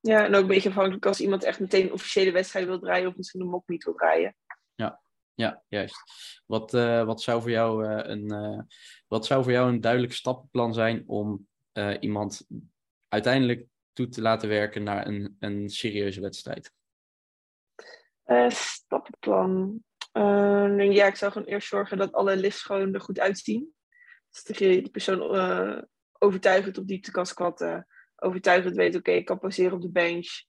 Ja, 0.00 0.24
en 0.24 0.34
ook 0.34 0.40
een 0.40 0.46
beetje 0.46 0.68
afhankelijk 0.68 1.06
als 1.06 1.20
iemand 1.20 1.44
echt 1.44 1.60
meteen 1.60 1.84
een 1.84 1.92
officiële 1.92 2.32
wedstrijd 2.32 2.66
wil 2.66 2.78
draaien 2.78 3.08
of 3.08 3.16
misschien 3.16 3.40
een 3.40 3.48
mock 3.48 3.68
niet 3.68 3.84
wil 3.84 3.94
draaien. 3.94 4.36
Ja, 4.74 5.00
ja, 5.34 5.62
juist. 5.68 6.02
Wat, 6.46 6.74
uh, 6.74 7.04
wat, 7.04 7.22
zou 7.22 7.40
voor 7.40 7.50
jou, 7.50 7.86
uh, 7.86 8.00
een, 8.02 8.66
wat 9.08 9.26
zou 9.26 9.42
voor 9.42 9.52
jou 9.52 9.68
een 9.72 9.80
duidelijk 9.80 10.12
stappenplan 10.12 10.74
zijn 10.74 11.02
om 11.06 11.48
iemand 12.00 12.46
uiteindelijk 13.08 13.66
toe 13.92 14.08
te 14.08 14.20
laten 14.20 14.48
werken 14.48 14.82
naar 14.82 15.06
een, 15.06 15.36
een 15.38 15.68
serieuze 15.68 16.20
wedstrijd? 16.20 16.72
Stappenplan. 18.48 19.82
ja, 20.92 21.06
ik 21.06 21.16
zou 21.16 21.32
gewoon 21.32 21.48
eerst 21.48 21.68
zorgen 21.68 21.98
dat 21.98 22.12
alle 22.12 22.36
lifts 22.36 22.62
gewoon 22.62 22.94
er 22.94 23.00
goed 23.00 23.20
uitzien. 23.20 23.74
Dus 24.30 24.44
dat 24.44 24.58
je 24.58 24.82
de 24.82 24.90
persoon 24.90 25.20
overtuigend 26.18 26.78
op 26.78 26.86
diepte 26.86 27.10
kan 27.10 27.26
squatten. 27.26 27.86
Overtuigend 28.16 28.76
weet, 28.76 28.96
oké, 28.96 29.10
ik 29.10 29.24
kan 29.24 29.38
poseren 29.38 29.72
op 29.72 29.82
de 29.82 29.90
bench. 29.90 30.48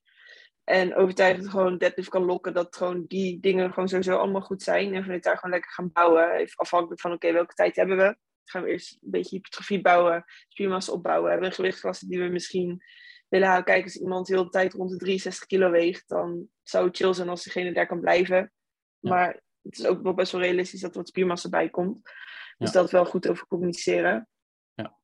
En 0.64 0.96
overtuigend 0.96 1.50
gewoon 1.50 1.78
deadlift 1.78 2.10
kan 2.10 2.26
lokken. 2.26 2.54
Dat 2.54 2.76
gewoon 2.76 3.06
die 3.08 3.40
dingen 3.40 3.74
gewoon 3.74 3.90
sowieso 3.90 4.18
allemaal 4.18 4.42
goed 4.42 4.64
zijn. 4.64 4.94
En 4.94 5.04
vanuit 5.04 5.24
daar 5.24 5.36
gewoon 5.36 5.52
lekker 5.52 5.72
gaan 5.72 5.92
bouwen. 5.92 6.50
Afhankelijk 6.56 7.02
van 7.02 7.12
oké, 7.12 7.32
welke 7.32 7.54
tijd 7.54 7.76
hebben 7.76 7.98
we. 7.98 8.18
Gaan 8.44 8.64
we 8.64 8.70
eerst 8.70 8.92
een 8.92 9.12
beetje 9.12 9.36
hypertrofie 9.36 9.82
bouwen. 9.82 10.24
Spiermassa 10.48 10.92
opbouwen. 10.92 11.32
Hebben 11.32 11.50
we 11.50 11.64
een 11.64 12.08
die 12.08 12.20
we 12.20 12.28
misschien 12.28 12.84
willen 13.32 13.48
halen. 13.48 13.64
Kijk, 13.64 13.84
als 13.84 13.96
iemand 13.96 14.28
heel 14.28 14.44
de 14.44 14.50
tijd 14.50 14.74
rond 14.74 14.90
de 14.90 14.98
63 14.98 15.46
kilo 15.46 15.70
weegt. 15.70 16.08
Dan 16.08 16.48
zou 16.64 16.88
het 16.88 16.98
chill 16.98 17.14
zijn 17.14 17.30
als 17.30 17.44
diegene 17.44 17.74
daar 17.74 17.88
kan 17.88 18.00
blijven. 18.00 18.52
Maar 19.00 19.42
het 19.62 19.78
is 19.78 19.86
ook 19.86 20.02
wel 20.02 20.14
best 20.14 20.32
wel 20.32 20.42
realistisch 20.42 20.82
dat 20.82 20.92
er 20.92 20.98
wat 20.98 21.08
spiermassa 21.08 21.50
bij 21.50 21.70
komt. 21.70 22.10
Dus 22.58 22.72
dat 22.72 22.92
wel 22.92 23.06
goed 23.06 23.30
over 23.30 23.48
communiceren. 23.48 24.28
Ja. 24.74 24.98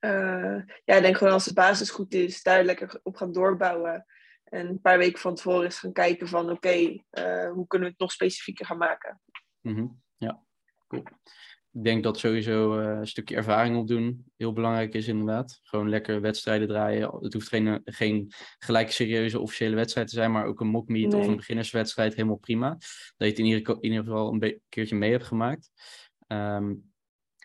Uh, 0.00 0.62
ja, 0.84 0.94
ik 0.94 1.02
denk 1.02 1.16
gewoon 1.16 1.32
als 1.32 1.44
de 1.44 1.52
basis 1.52 1.90
goed 1.90 2.14
is, 2.14 2.42
daar 2.42 2.64
lekker 2.64 3.00
op 3.02 3.16
gaan 3.16 3.32
doorbouwen. 3.32 4.06
En 4.44 4.68
een 4.68 4.80
paar 4.80 4.98
weken 4.98 5.20
van 5.20 5.34
tevoren 5.34 5.66
is 5.66 5.78
gaan 5.78 5.92
kijken 5.92 6.28
van 6.28 6.50
oké, 6.50 7.02
eh, 7.10 7.50
hoe 7.50 7.66
kunnen 7.66 7.88
we 7.88 7.92
het 7.92 7.98
nog 7.98 8.12
specifieker 8.12 8.66
gaan 8.66 8.78
maken. 8.78 9.20
Mhm. 9.60 9.86
Ja, 10.16 10.44
cool. 10.86 11.04
Ik 11.74 11.84
denk 11.84 12.02
dat 12.02 12.18
sowieso 12.18 12.80
uh, 12.80 12.98
een 12.98 13.06
stukje 13.06 13.36
ervaring 13.36 13.76
opdoen 13.76 14.24
heel 14.36 14.52
belangrijk 14.52 14.94
is 14.94 15.08
inderdaad. 15.08 15.60
Gewoon 15.62 15.88
lekker 15.88 16.20
wedstrijden 16.20 16.68
draaien. 16.68 17.16
Het 17.20 17.32
hoeft 17.32 17.48
geen, 17.48 17.80
geen 17.84 18.32
gelijk 18.58 18.90
serieuze 18.90 19.40
officiële 19.40 19.74
wedstrijd 19.76 20.08
te 20.08 20.14
zijn, 20.14 20.32
maar 20.32 20.46
ook 20.46 20.60
een 20.60 20.66
mockmeet 20.66 21.08
nee. 21.08 21.20
of 21.20 21.26
een 21.26 21.36
beginnerswedstrijd 21.36 22.14
helemaal 22.14 22.36
prima. 22.36 22.68
Dat 22.68 22.80
je 23.16 23.24
het 23.26 23.38
in 23.38 23.44
ieder, 23.44 23.76
in 23.80 23.90
ieder 23.90 24.04
geval 24.04 24.32
een 24.32 24.60
keertje 24.68 24.96
mee 24.96 25.10
hebt 25.10 25.24
gemaakt. 25.24 25.70
Um, 26.26 26.92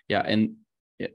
ja, 0.06 0.26
en 0.26 0.66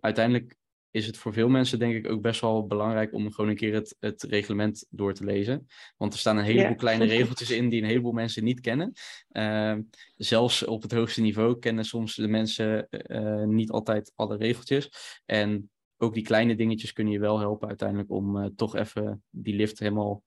uiteindelijk 0.00 0.56
is 0.94 1.06
het 1.06 1.16
voor 1.16 1.32
veel 1.32 1.48
mensen 1.48 1.78
denk 1.78 1.94
ik 1.94 2.10
ook 2.10 2.20
best 2.20 2.40
wel 2.40 2.66
belangrijk 2.66 3.12
om 3.12 3.32
gewoon 3.32 3.50
een 3.50 3.56
keer 3.56 3.74
het, 3.74 3.96
het 4.00 4.22
reglement 4.22 4.86
door 4.90 5.14
te 5.14 5.24
lezen. 5.24 5.66
Want 5.96 6.12
er 6.12 6.18
staan 6.18 6.36
een 6.36 6.44
heleboel 6.44 6.74
kleine 6.74 7.04
regeltjes 7.16 7.50
in 7.50 7.68
die 7.68 7.82
een 7.82 7.88
heleboel 7.88 8.12
mensen 8.12 8.44
niet 8.44 8.60
kennen. 8.60 8.92
Uh, 9.32 9.76
zelfs 10.16 10.64
op 10.64 10.82
het 10.82 10.92
hoogste 10.92 11.20
niveau 11.20 11.58
kennen 11.58 11.84
soms 11.84 12.14
de 12.14 12.28
mensen 12.28 12.88
uh, 12.90 13.44
niet 13.44 13.70
altijd 13.70 14.12
alle 14.14 14.36
regeltjes. 14.36 14.90
En 15.24 15.70
ook 15.96 16.14
die 16.14 16.22
kleine 16.24 16.54
dingetjes 16.54 16.92
kunnen 16.92 17.12
je 17.12 17.18
wel 17.18 17.38
helpen 17.38 17.68
uiteindelijk 17.68 18.10
om 18.10 18.36
uh, 18.36 18.46
toch 18.56 18.76
even 18.76 19.22
die 19.30 19.54
lift 19.54 19.78
helemaal 19.78 20.22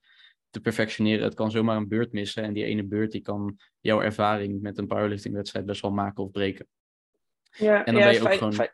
te 0.50 0.59
perfectioneren. 0.59 1.24
Het 1.24 1.33
kan 1.33 1.51
zomaar 1.51 1.77
een 1.77 1.88
beurt 1.88 2.12
missen. 2.12 2.43
En 2.43 2.53
die 2.53 2.63
ene 2.63 2.83
beurt 2.83 3.12
die 3.12 3.21
kan 3.21 3.59
jouw 3.79 4.01
ervaring 4.01 4.62
met 4.62 4.77
een 4.77 4.88
powerliftingwedstrijd 4.88 5.65
best 5.65 5.81
wel 5.81 5.91
maken 5.91 6.24
of 6.24 6.31
breken. 6.31 6.67
Ja, 7.51 7.86
En 7.86 7.93
dan 7.93 8.03
ja, 8.03 8.09
ben 8.09 8.19
je 8.19 8.27
ook 8.29 8.53
gewoon- 8.53 8.69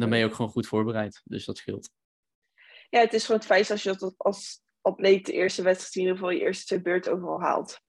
Dan 0.00 0.10
ben 0.10 0.18
je 0.18 0.24
ook 0.24 0.34
gewoon 0.34 0.50
goed 0.50 0.66
voorbereid. 0.66 1.20
Dus 1.24 1.44
dat 1.44 1.56
scheelt. 1.56 1.90
ja, 2.88 3.00
het 3.00 3.12
is 3.12 3.24
gewoon 3.24 3.40
het 3.40 3.50
feit 3.50 3.70
als 3.70 3.82
je 3.82 3.96
dat 3.96 4.14
als 4.16 4.62
atleet 4.80 5.26
de 5.26 5.32
eerste 5.32 5.62
wedstrijd 5.62 5.94
in 5.94 6.00
ieder 6.00 6.16
geval 6.16 6.30
je 6.30 6.40
eerste 6.40 6.64
twee 6.64 6.82
beurten 6.82 7.12
overal 7.12 7.40
haalt. 7.40 7.80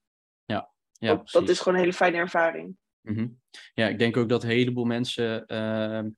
Ja, 1.02 1.14
dat, 1.14 1.30
dat 1.30 1.48
is 1.48 1.58
gewoon 1.58 1.74
een 1.74 1.80
hele 1.80 1.96
fijne 1.96 2.16
ervaring. 2.16 2.76
Mhm. 3.00 3.28
Ja, 3.74 3.88
ik 3.88 3.98
denk 3.98 4.16
ook 4.16 4.28
dat 4.28 4.42
een 4.42 4.48
heleboel 4.48 4.84
mensen, 4.84 5.46
ehm, 5.46 6.10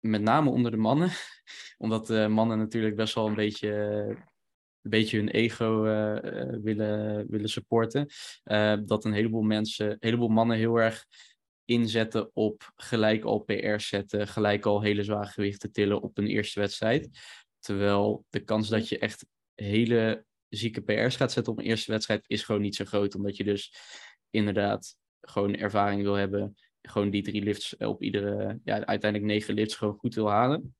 met 0.00 0.22
name 0.22 0.50
onder 0.50 0.70
de 0.70 0.76
mannen, 0.76 1.10
omdat 1.78 2.06
de 2.06 2.26
mannen 2.28 2.58
natuurlijk 2.58 2.96
best 2.96 3.14
wel 3.14 3.26
een 3.26 3.34
beetje, 3.34 3.70
een 4.82 4.90
beetje 4.90 5.16
hun 5.16 5.28
ego 5.28 5.84
eh, 5.84 6.40
eh, 6.40 6.62
willen, 6.62 7.26
willen 7.28 7.48
supporten, 7.48 8.06
eh, 8.42 8.76
dat 8.84 9.04
een 9.04 9.12
heleboel 9.12 9.42
mensen, 9.42 9.90
een 9.90 9.96
heleboel 10.00 10.28
mannen 10.28 10.56
heel 10.56 10.76
erg 10.76 11.06
inzetten 11.66 12.30
op 12.34 12.72
gelijk 12.76 13.24
al 13.24 13.38
PR 13.38 13.78
zetten, 13.78 14.28
gelijk 14.28 14.66
al 14.66 14.82
hele 14.82 15.02
zware 15.02 15.28
gewichten 15.28 15.72
tillen 15.72 16.02
op 16.02 16.18
een 16.18 16.26
eerste 16.26 16.60
wedstrijd. 16.60 17.08
Terwijl 17.58 18.24
de 18.30 18.40
kans 18.40 18.68
dat 18.68 18.88
je 18.88 18.98
echt 18.98 19.26
hele 19.54 20.24
zieke 20.48 20.80
PR's 20.80 21.16
gaat 21.16 21.32
zetten 21.32 21.52
op 21.52 21.58
een 21.58 21.64
eerste 21.64 21.90
wedstrijd 21.90 22.24
is 22.26 22.42
gewoon 22.42 22.60
niet 22.60 22.76
zo 22.76 22.84
groot, 22.84 23.14
omdat 23.14 23.36
je 23.36 23.44
dus 23.44 23.72
inderdaad 24.30 24.96
gewoon 25.20 25.54
ervaring 25.54 26.02
wil 26.02 26.14
hebben. 26.14 26.54
Gewoon 26.82 27.10
die 27.10 27.22
drie 27.22 27.42
lifts 27.42 27.76
op 27.76 28.02
iedere, 28.02 28.60
ja, 28.64 28.84
uiteindelijk 28.84 29.32
negen 29.32 29.54
lifts 29.54 29.74
gewoon 29.74 29.96
goed 29.96 30.14
wil 30.14 30.30
halen. 30.30 30.76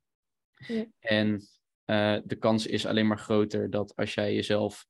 Ja. 0.67 0.87
En 0.99 1.41
eh, 1.85 2.19
de 2.25 2.37
kans 2.37 2.67
is 2.67 2.87
alleen 2.87 3.07
maar 3.07 3.19
groter 3.19 3.71
dat 3.71 3.97
als 3.97 4.15
jij 4.15 4.35
jezelf 4.35 4.87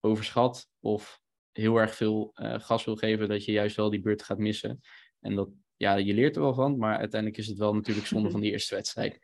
overschat 0.00 0.68
of 0.80 1.20
heel 1.52 1.76
erg 1.76 1.94
veel 1.94 2.30
eh, 2.34 2.60
gas 2.60 2.84
wil 2.84 2.96
geven, 2.96 3.28
dat 3.28 3.44
je 3.44 3.52
juist 3.52 3.76
wel 3.76 3.90
die 3.90 4.00
beurt 4.00 4.22
gaat 4.22 4.38
missen. 4.38 4.80
En 5.22 5.34
dat, 5.34 5.48
ja, 5.76 5.94
je 5.94 6.14
leert 6.14 6.36
er 6.36 6.42
wel 6.42 6.54
van, 6.54 6.78
maar 6.78 6.98
uiteindelijk 6.98 7.40
is 7.40 7.46
het 7.46 7.58
wel 7.58 7.74
natuurlijk 7.74 8.06
zonde 8.06 8.30
van 8.30 8.40
die 8.40 8.50
eerste 8.52 8.74
wedstrijd. 8.74 9.18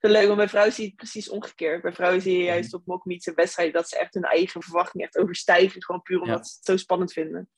Zo 0.00 0.08
leuk, 0.08 0.26
want 0.26 0.36
bij 0.36 0.48
vrouwen 0.48 0.72
zie 0.74 0.82
je 0.82 0.88
het 0.88 0.98
precies 0.98 1.28
omgekeerd. 1.28 1.82
Bij 1.82 1.92
vrouwen 1.92 2.22
zie 2.22 2.38
je 2.38 2.44
juist 2.44 2.74
op 2.74 2.86
mockmeets 2.86 3.26
en 3.26 3.34
wedstrijden 3.34 3.74
dat 3.74 3.88
ze 3.88 3.98
echt 3.98 4.14
hun 4.14 4.22
eigen 4.22 4.62
verwachting 4.62 5.02
echt 5.02 5.18
overstijgen. 5.18 5.82
Gewoon 5.84 6.02
puur 6.02 6.20
omdat 6.20 6.38
Ja. 6.38 6.44
ze 6.44 6.54
het 6.56 6.64
zo 6.64 6.76
spannend 6.76 7.12
vinden. 7.12 7.48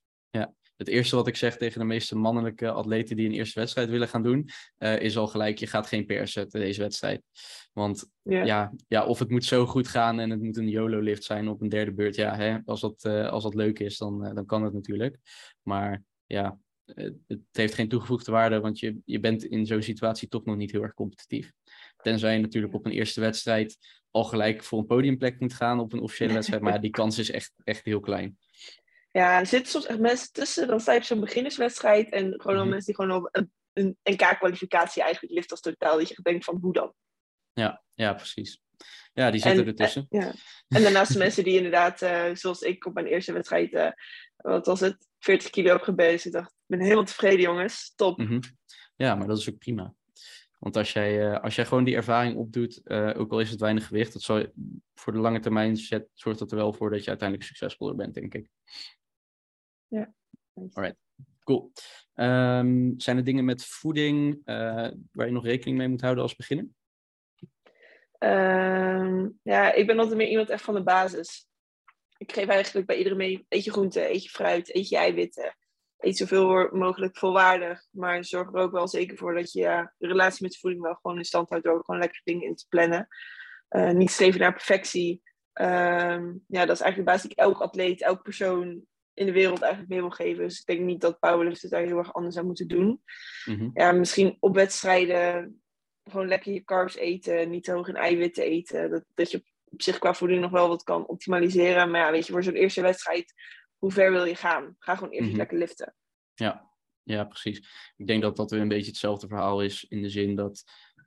Het 0.77 0.89
eerste 0.89 1.17
wat 1.17 1.27
ik 1.27 1.37
zeg 1.37 1.57
tegen 1.57 1.79
de 1.81 1.87
meeste 1.87 2.17
mannelijke 2.17 2.71
atleten 2.71 3.17
die 3.17 3.27
een 3.27 3.35
eerste 3.35 3.59
wedstrijd 3.61 3.89
willen 3.89 4.09
gaan 4.09 4.23
doen, 4.23 4.49
eh, 4.77 5.01
is 5.01 5.17
al 5.17 5.27
gelijk, 5.27 5.59
je 5.59 5.67
gaat 5.67 5.87
geen 5.87 6.07
PR 6.07 6.27
zetten 6.27 6.61
deze 6.61 6.81
wedstrijd. 6.81 7.23
Want 7.73 8.11
Ja. 8.23 8.45
ja, 8.45 8.73
ja, 8.89 9.05
of 9.07 9.19
het 9.19 9.31
moet 9.31 9.45
zo 9.45 9.67
goed 9.67 9.89
gaan 9.89 10.21
en 10.21 10.31
het 10.31 10.43
moet 10.43 10.57
een 10.57 10.69
YOLO-lift 10.69 11.25
zijn 11.25 11.49
op 11.49 11.61
een 11.61 11.69
derde 11.69 11.93
beurt. 11.93 12.15
Ja, 12.17 12.37
hè, 12.37 12.59
als, 12.65 12.81
dat, 12.81 13.05
eh, 13.05 13.29
als 13.29 13.43
dat 13.43 13.55
leuk 13.55 13.79
is, 13.79 13.99
dan, 13.99 14.25
eh, 14.25 14.35
dan 14.35 14.47
kan 14.47 14.63
het 14.65 14.73
natuurlijk. 14.73 15.17
Maar 15.63 16.03
ja, 16.27 16.59
het 17.27 17.41
heeft 17.53 17.75
geen 17.75 17.89
toegevoegde 17.89 18.33
waarde, 18.33 18.61
want 18.61 18.79
je, 18.79 18.97
je 19.05 19.21
bent 19.21 19.45
in 19.45 19.67
zo'n 19.67 19.83
situatie 19.83 20.29
toch 20.29 20.45
nog 20.45 20.57
niet 20.57 20.71
heel 20.73 20.83
erg 20.83 20.95
competitief. 20.95 21.53
Tenzij 21.97 22.33
je 22.35 22.41
natuurlijk 22.41 22.75
op 22.75 22.87
een 22.87 22.93
eerste 22.93 23.21
wedstrijd 23.21 23.77
al 24.11 24.25
gelijk 24.25 24.65
voor 24.65 24.79
een 24.79 24.87
podiumplek 24.87 25.41
moet 25.41 25.55
gaan 25.55 25.81
op 25.81 25.93
een 25.93 26.01
officiële 26.01 26.33
wedstrijd. 26.33 26.63
Maar 26.63 26.81
die 26.81 26.91
kans 26.91 27.19
is 27.19 27.31
echt, 27.31 27.53
echt 27.65 27.85
heel 27.85 28.01
klein. 28.01 28.39
Ja, 29.11 29.39
er 29.39 29.47
zitten 29.47 29.71
soms 29.71 29.87
echt 29.87 29.99
mensen 29.99 30.33
tussen. 30.33 30.69
Dan 30.69 30.81
sta 30.81 30.93
je 30.93 30.99
op 30.99 31.05
zo'n 31.05 31.21
beginnerswedstrijd. 31.21 32.11
En 32.11 32.35
gewoon 32.41 32.57
al 32.57 32.63
Mhm. 32.63 32.71
mensen 32.71 32.95
die 32.95 33.05
gewoon 33.05 33.23
op 33.23 33.29
een, 33.33 33.53
een 33.73 33.97
NK-kwalificatie 34.03 35.03
eigenlijk 35.03 35.35
lift 35.35 35.51
als 35.51 35.61
totaal. 35.61 35.99
Dat 35.99 36.09
je 36.09 36.23
denkt 36.23 36.45
van 36.45 36.59
hoe 36.61 36.73
dan? 36.73 36.95
Ja, 37.53 37.83
ja 37.95 38.15
precies. 38.15 38.63
Ja, 39.13 39.31
die 39.31 39.41
zitten 39.41 39.61
En- 39.63 39.69
ertussen. 39.69 40.07
Ja. 40.09 40.33
En 40.69 40.83
daarnaast 40.83 41.13
de 41.13 41.19
mensen 41.19 41.45
die 41.45 41.57
inderdaad, 41.57 42.03
eh, 42.03 42.35
zoals 42.35 42.61
ik 42.61 42.87
op 42.87 42.95
mijn 42.95 43.07
eerste 43.07 43.33
wedstrijd, 43.33 43.73
eh, 43.73 43.91
wat 44.37 44.67
was 44.67 44.81
het, 44.81 45.09
40 45.21 45.51
kilo 45.51 45.79
gebezigd. 45.79 46.25
Ik 46.25 46.33
dacht, 46.33 46.51
ik 46.51 46.67
ben 46.67 46.81
helemaal 46.81 47.05
tevreden 47.05 47.41
jongens, 47.41 47.93
top. 47.97 48.19
Mhm. 48.19 48.41
Ja, 48.97 49.15
maar 49.15 49.27
dat 49.27 49.39
is 49.39 49.51
ook 49.51 49.59
prima. 49.59 49.95
Want 50.59 50.77
als 50.77 50.93
jij, 50.93 51.31
eh, 51.33 51.41
als 51.41 51.55
jij 51.55 51.67
gewoon 51.67 51.85
die 51.85 51.97
ervaring 51.97 52.37
opdoet, 52.37 52.81
eh, 52.85 53.13
ook 53.17 53.33
al 53.33 53.41
is 53.41 53.51
het 53.51 53.61
weinig 53.61 53.87
gewicht, 53.87 54.13
dat 54.13 54.23
zal, 54.23 54.47
voor 54.95 55.13
de 55.13 55.19
lange 55.19 55.41
termijn 55.41 55.77
zet, 55.77 56.09
zorgt 56.15 56.39
dat 56.39 56.51
er 56.51 56.57
wel 56.57 56.73
voor 56.73 56.91
dat 56.91 57.03
je 57.03 57.09
uiteindelijk 57.09 57.49
succesvoller 57.49 57.97
bent, 57.97 58.15
denk 58.15 58.35
ik. 58.35 58.49
Alright. 60.73 60.97
Cool. 61.45 61.73
Ehm, 62.15 62.93
zijn 62.97 63.17
er 63.17 63.25
dingen 63.25 63.45
met 63.45 63.65
voeding 63.65 64.41
eh, 64.45 64.89
waar 65.13 65.27
je 65.27 65.33
nog 65.33 65.45
rekening 65.45 65.79
mee 65.79 65.89
moet 65.89 66.01
houden 66.01 66.23
als 66.23 66.37
beginner? 66.37 66.67
Ehm, 68.19 69.29
ja, 69.43 69.73
ik 69.73 69.87
ben 69.87 69.99
altijd 69.99 70.17
meer 70.17 70.29
iemand 70.29 70.49
echt 70.49 70.63
van 70.65 70.75
de 70.75 70.83
basis. 70.83 71.50
Ik 72.21 72.33
geef 72.33 72.47
eigenlijk 72.47 72.87
bij 72.87 72.97
iedereen 72.97 73.19
mee, 73.19 73.47
eet 73.49 73.65
je 73.65 73.73
groente, 73.73 74.11
eet 74.11 74.23
je 74.23 74.29
fruit, 74.29 74.75
eet 74.75 74.89
je 74.89 74.97
eiwitten. 74.97 75.57
Eet 75.99 76.17
zoveel 76.17 76.69
mogelijk 76.73 77.19
volwaardig. 77.19 77.87
Maar 77.91 78.25
zorg 78.25 78.49
er 78.49 78.61
ook 78.61 78.73
wel 78.73 78.89
zeker 78.89 79.17
voor 79.17 79.35
dat 79.35 79.53
je 79.53 79.61
ja, 79.61 79.95
de 79.99 80.07
relatie 80.07 80.43
met 80.43 80.59
voeding 80.59 80.83
wel 80.83 80.95
gewoon 80.95 81.19
in 81.19 81.25
stand 81.25 81.49
houdt 81.49 81.65
door 81.65 81.85
gewoon 81.85 82.01
lekker 82.01 82.21
dingen 82.25 82.47
in 82.47 82.55
te 82.55 82.67
plannen. 82.69 83.09
Eh, 83.69 83.91
niet 83.91 84.11
streven 84.11 84.41
naar 84.41 84.53
perfectie. 84.53 85.23
Ehm, 85.53 86.33
ja, 86.47 86.65
dat 86.67 86.77
is 86.77 86.83
eigenlijk 86.83 86.97
de 86.97 87.03
basis 87.03 87.29
die 87.29 87.37
elk 87.37 87.61
atleet, 87.61 88.03
elk 88.03 88.23
persoon 88.23 88.85
in 89.15 89.27
de 89.27 89.33
wereld 89.33 89.61
eigenlijk 89.61 89.93
mee 89.93 90.01
wil 90.01 90.11
geven. 90.11 90.43
Dus 90.43 90.61
ik 90.61 90.67
denk 90.67 90.81
niet 90.81 91.01
dat 91.01 91.19
powerlifters 91.19 91.71
daar 91.71 91.83
heel 91.83 91.99
erg 91.99 92.15
anders 92.15 92.37
aan 92.37 92.47
moeten 92.47 92.69
doen 92.69 93.03
Mhm. 93.45 93.71
ja, 93.75 93.93
misschien 93.93 94.37
op 94.41 94.55
wedstrijden 94.55 95.61
gewoon 96.05 96.29
lekker 96.29 96.53
je 96.53 96.65
carbs 96.65 96.97
eten, 96.97 97.51
niet 97.51 97.65
te 97.65 97.73
hoog 97.73 97.89
in 97.89 97.97
eiwitten 97.97 98.45
eten. 98.45 98.91
Dat, 98.91 99.05
dat 99.15 99.31
je 99.31 99.37
op 99.37 99.45
zich 99.77 99.99
qua 99.99 100.15
voeding 100.15 100.41
nog 100.41 100.51
wel 100.51 100.69
wat 100.69 100.83
kan 100.83 101.07
optimaliseren. 101.07 101.91
Maar 101.91 102.01
ja, 102.01 102.11
weet 102.11 102.27
je, 102.27 102.33
voor 102.33 102.43
zo'n 102.43 102.55
eerste 102.55 102.83
wedstrijd, 102.83 103.33
hoe 103.79 103.93
ver 103.93 104.13
wil 104.13 104.25
je 104.25 104.35
gaan? 104.35 104.77
Ga 104.79 104.95
gewoon 104.95 105.13
eerst 105.13 105.29
Mhm. 105.29 105.37
lekker 105.37 105.59
liften. 105.59 105.95
Ja, 106.35 106.71
ja, 107.03 107.25
precies. 107.25 107.59
Ik 107.97 108.07
denk 108.07 108.23
dat 108.23 108.37
dat 108.37 108.51
weer 108.51 108.61
een 108.61 108.69
beetje 108.69 108.91
hetzelfde 108.91 109.29
verhaal 109.29 109.63
is. 109.63 109.85
In 109.85 110.03
de 110.03 110.09
zin 110.09 110.35
dat 110.35 110.63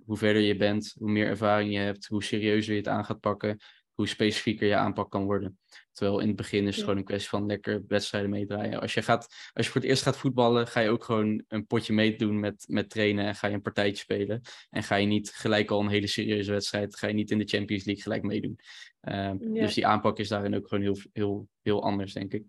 hoe 0.06 0.18
verder 0.18 0.42
je 0.42 0.56
bent, 0.56 0.96
hoe 0.98 1.12
meer 1.12 1.28
ervaring 1.28 1.74
je 1.74 1.80
hebt, 1.80 2.06
hoe 2.06 2.24
serieuzer 2.24 2.72
je 2.74 2.80
het 2.80 2.88
aan 2.88 3.06
gaat 3.06 3.20
pakken, 3.20 3.60
hoe 3.94 4.08
specifieker 4.08 4.68
je 4.68 4.76
aanpak 4.76 5.12
kan 5.12 5.24
worden. 5.26 5.60
Terwijl 5.92 6.20
in 6.20 6.28
het 6.28 6.36
begin 6.36 6.60
is 6.62 6.66
het 6.68 6.76
Ja. 6.76 6.82
gewoon 6.84 6.98
een 6.98 7.04
kwestie 7.06 7.30
van 7.30 7.46
lekker 7.46 7.84
wedstrijden 7.88 8.30
meedraaien. 8.30 8.80
Als 8.82 8.94
je, 8.94 9.02
gaat, 9.02 9.50
als 9.54 9.66
je 9.66 9.72
voor 9.72 9.82
het 9.82 9.90
eerst 9.90 10.04
gaat 10.04 10.18
voetballen, 10.18 10.68
ga 10.68 10.80
je 10.80 10.90
ook 10.90 11.04
gewoon 11.04 11.44
een 11.48 11.66
potje 11.68 11.94
meedoen 11.94 12.40
met, 12.40 12.66
met 12.68 12.90
trainen 12.90 13.26
en 13.26 13.36
ga 13.36 13.48
je 13.48 13.54
een 13.54 13.62
partijtje 13.62 14.04
spelen. 14.04 14.42
En 14.70 14.84
ga 14.84 14.96
je 14.96 15.06
niet 15.08 15.30
gelijk 15.30 15.72
al 15.72 15.80
een 15.80 15.88
hele 15.88 16.08
serieuze 16.08 16.52
wedstrijd, 16.52 16.96
ga 16.96 17.08
je 17.08 17.14
niet 17.14 17.32
in 17.32 17.38
de 17.38 17.46
Champions 17.48 17.84
League 17.86 18.04
gelijk 18.04 18.24
meedoen. 18.24 18.60
Ehm, 19.02 19.54
Ja. 19.54 19.62
Dus 19.62 19.74
die 19.74 19.88
aanpak 19.88 20.20
is 20.20 20.28
daarin 20.28 20.56
ook 20.56 20.68
gewoon 20.68 20.84
heel, 20.84 20.98
heel, 21.14 21.48
heel 21.62 21.84
anders, 21.84 22.14
denk 22.14 22.34
ik. 22.34 22.44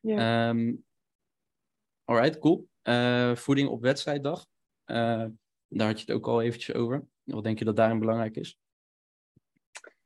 Ja. 0.00 0.48
Ehm 0.48 0.74
alright, 2.04 2.38
cool. 2.38 2.68
Eh, 2.82 3.34
voeding 3.34 3.68
op 3.68 3.82
wedstrijddag. 3.82 4.46
Eh, 4.84 5.24
daar 5.68 5.86
had 5.86 6.00
je 6.00 6.06
het 6.06 6.14
ook 6.16 6.26
al 6.26 6.42
eventjes 6.42 6.74
over. 6.74 7.06
Wat 7.22 7.44
denk 7.44 7.58
je 7.58 7.64
dat 7.64 7.76
daarin 7.76 7.98
belangrijk 7.98 8.36
is? 8.36 8.58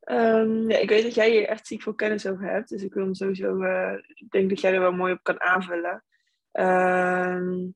Ehm, 0.03 0.71
ja, 0.71 0.79
ik 0.79 0.89
weet 0.89 1.03
dat 1.03 1.15
jij 1.15 1.31
hier 1.31 1.47
echt 1.47 1.67
ziek 1.67 1.83
veel 1.83 1.95
kennis 1.95 2.27
over 2.27 2.51
hebt. 2.51 2.69
Dus 2.69 2.83
ik 2.83 2.95
wil 2.95 3.05
hem 3.05 3.15
sowieso, 3.15 3.61
eh, 3.63 3.95
ik 4.15 4.31
denk 4.31 4.49
dat 4.49 4.61
jij 4.61 4.73
er 4.75 4.81
wel 4.81 4.93
mooi 4.93 5.13
op 5.13 5.23
kan 5.23 5.41
aanvullen. 5.41 6.05
Ehm, 6.53 7.67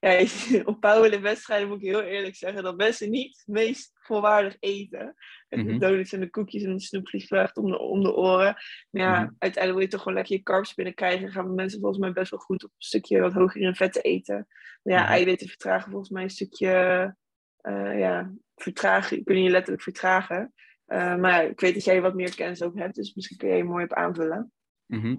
ja, 0.00 0.18
op 0.64 0.80
powerlift 0.80 1.22
wedstrijden 1.22 1.68
moet 1.68 1.82
ik 1.82 1.88
heel 1.88 2.02
eerlijk 2.02 2.34
zeggen 2.36 2.62
dat 2.62 2.76
mensen 2.76 3.10
niet 3.10 3.36
het 3.36 3.46
meest 3.54 3.92
volwaardig 3.94 4.56
eten. 4.60 5.14
Met 5.48 5.60
Mhm. 5.62 5.68
de 5.72 5.78
donuts 5.78 6.12
en 6.12 6.20
de 6.20 6.30
koekjes 6.30 6.62
en 6.62 6.72
de 6.72 6.80
snoep 6.80 7.08
vliegt 7.08 7.30
echt 7.32 7.56
om 7.56 7.70
de, 7.70 7.78
om 7.78 8.02
de 8.02 8.14
oren. 8.14 8.56
Maar 8.90 9.02
ja, 9.02 9.10
Mhm. 9.22 9.30
uiteindelijk 9.38 9.72
wil 9.72 9.80
je 9.80 9.88
toch 9.88 10.00
gewoon 10.02 10.16
lekker 10.18 10.36
je 10.36 10.42
carbs 10.42 10.74
binnenkrijgen. 10.74 11.30
Gaan 11.32 11.54
mensen 11.54 11.80
volgens 11.80 12.00
mij 12.00 12.12
best 12.12 12.30
wel 12.30 12.40
goed 12.40 12.64
op 12.64 12.70
een 12.70 12.76
stukje 12.78 13.20
wat 13.20 13.32
hoger 13.32 13.60
in 13.60 13.74
vetten 13.74 14.02
eten. 14.02 14.46
Maar 14.82 14.94
ja, 14.94 15.02
Mhm. 15.02 15.10
eiwitten 15.12 15.48
vertragen 15.48 15.90
volgens 15.90 16.10
mij 16.10 16.22
een 16.22 16.30
stukje, 16.30 16.70
eh, 17.60 17.98
ja, 17.98 18.32
vertragen. 18.56 19.24
Kunnen 19.24 19.44
je 19.44 19.50
letterlijk 19.50 19.82
vertragen. 19.82 20.52
Uh, 20.88 21.16
maar 21.16 21.44
ik 21.44 21.60
weet 21.60 21.74
dat 21.74 21.84
jij 21.84 22.00
wat 22.00 22.14
meer 22.14 22.34
kennis 22.34 22.62
over 22.62 22.80
hebt, 22.80 22.94
dus 22.94 23.14
misschien 23.14 23.36
kun 23.36 23.48
je 23.48 23.56
je 23.56 23.64
mooi 23.64 23.84
op 23.84 23.92
aanvullen. 23.92 24.52
Mhm. 24.86 25.16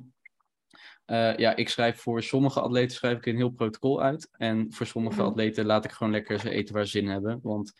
Uh, 1.05 1.37
ja, 1.37 1.55
ik 1.55 1.69
schrijf 1.69 1.99
voor 1.99 2.23
sommige 2.23 2.61
atleten 2.61 2.95
schrijf 2.97 3.17
ik 3.17 3.25
een 3.25 3.35
heel 3.35 3.49
protocol 3.49 4.01
uit. 4.01 4.29
En 4.31 4.73
voor 4.73 4.85
sommige 4.85 5.19
Mhm. 5.19 5.29
atleten 5.29 5.65
laat 5.65 5.85
ik 5.85 5.91
gewoon 5.91 6.11
lekker 6.11 6.39
ze 6.39 6.49
eten 6.49 6.73
waar 6.73 6.85
ze 6.85 6.91
zin 6.91 7.03
in 7.03 7.09
hebben. 7.09 7.39
Want 7.43 7.73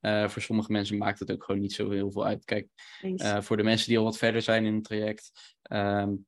uh, 0.00 0.28
voor 0.28 0.42
sommige 0.42 0.72
mensen 0.72 0.98
maakt 0.98 1.18
het 1.18 1.32
ook 1.32 1.44
gewoon 1.44 1.60
niet 1.60 1.72
zo 1.72 1.90
heel 1.90 2.10
veel 2.10 2.26
uit. 2.26 2.44
Kijk, 2.44 2.68
voor 3.40 3.56
de 3.56 3.62
mensen 3.62 3.88
die 3.88 3.98
al 3.98 4.04
wat 4.04 4.18
verder 4.18 4.42
zijn 4.42 4.64
in 4.64 4.74
het 4.74 4.84
traject, 4.84 5.56
um, 5.72 6.26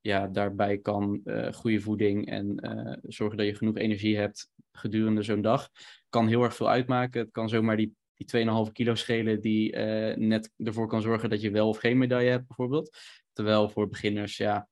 ja, 0.00 0.26
daarbij 0.26 0.78
kan 0.78 1.20
uh, 1.24 1.52
goede 1.52 1.80
voeding 1.80 2.28
en 2.28 2.58
uh, 2.64 2.96
zorgen 3.02 3.36
dat 3.36 3.46
je 3.46 3.54
genoeg 3.54 3.76
energie 3.76 4.16
hebt 4.16 4.50
gedurende 4.72 5.22
zo'n 5.22 5.42
dag, 5.42 5.70
kan 6.08 6.28
heel 6.28 6.42
erg 6.42 6.54
veel 6.54 6.70
uitmaken. 6.70 7.20
Het 7.20 7.30
kan 7.30 7.48
zomaar 7.48 7.76
die, 7.76 7.94
die 8.26 8.66
2,5 8.66 8.72
kilo 8.72 8.94
schelen 8.94 9.40
die 9.40 9.72
uh, 9.76 10.16
net 10.16 10.50
ervoor 10.56 10.86
kan 10.88 11.02
zorgen 11.02 11.30
dat 11.30 11.40
je 11.40 11.50
wel 11.50 11.68
of 11.68 11.78
geen 11.78 11.98
medaille 11.98 12.30
hebt, 12.30 12.46
bijvoorbeeld. 12.46 12.96
Terwijl 13.32 13.68
voor 13.68 13.88
beginners, 13.88 14.36
ja, 14.36 14.68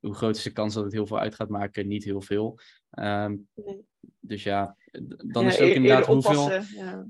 hoe 0.00 0.14
groot 0.14 0.36
is 0.36 0.42
de 0.42 0.52
kans 0.52 0.74
dat 0.74 0.84
het 0.84 0.92
heel 0.92 1.06
veel 1.06 1.18
uit 1.18 1.34
gaat 1.34 1.48
maken? 1.48 1.88
Niet 1.88 2.04
heel 2.04 2.20
veel. 2.20 2.58
Ehm, 2.90 3.36
Nee. 3.54 3.86
dus 4.20 4.42
ja, 4.42 4.76
dan 5.26 5.42
Ja, 5.42 5.48
is 5.48 5.54
het 5.54 5.62
ook 5.64 5.68
eer- 5.70 5.74
inderdaad 5.76 6.06
hoeveel, 6.06 6.50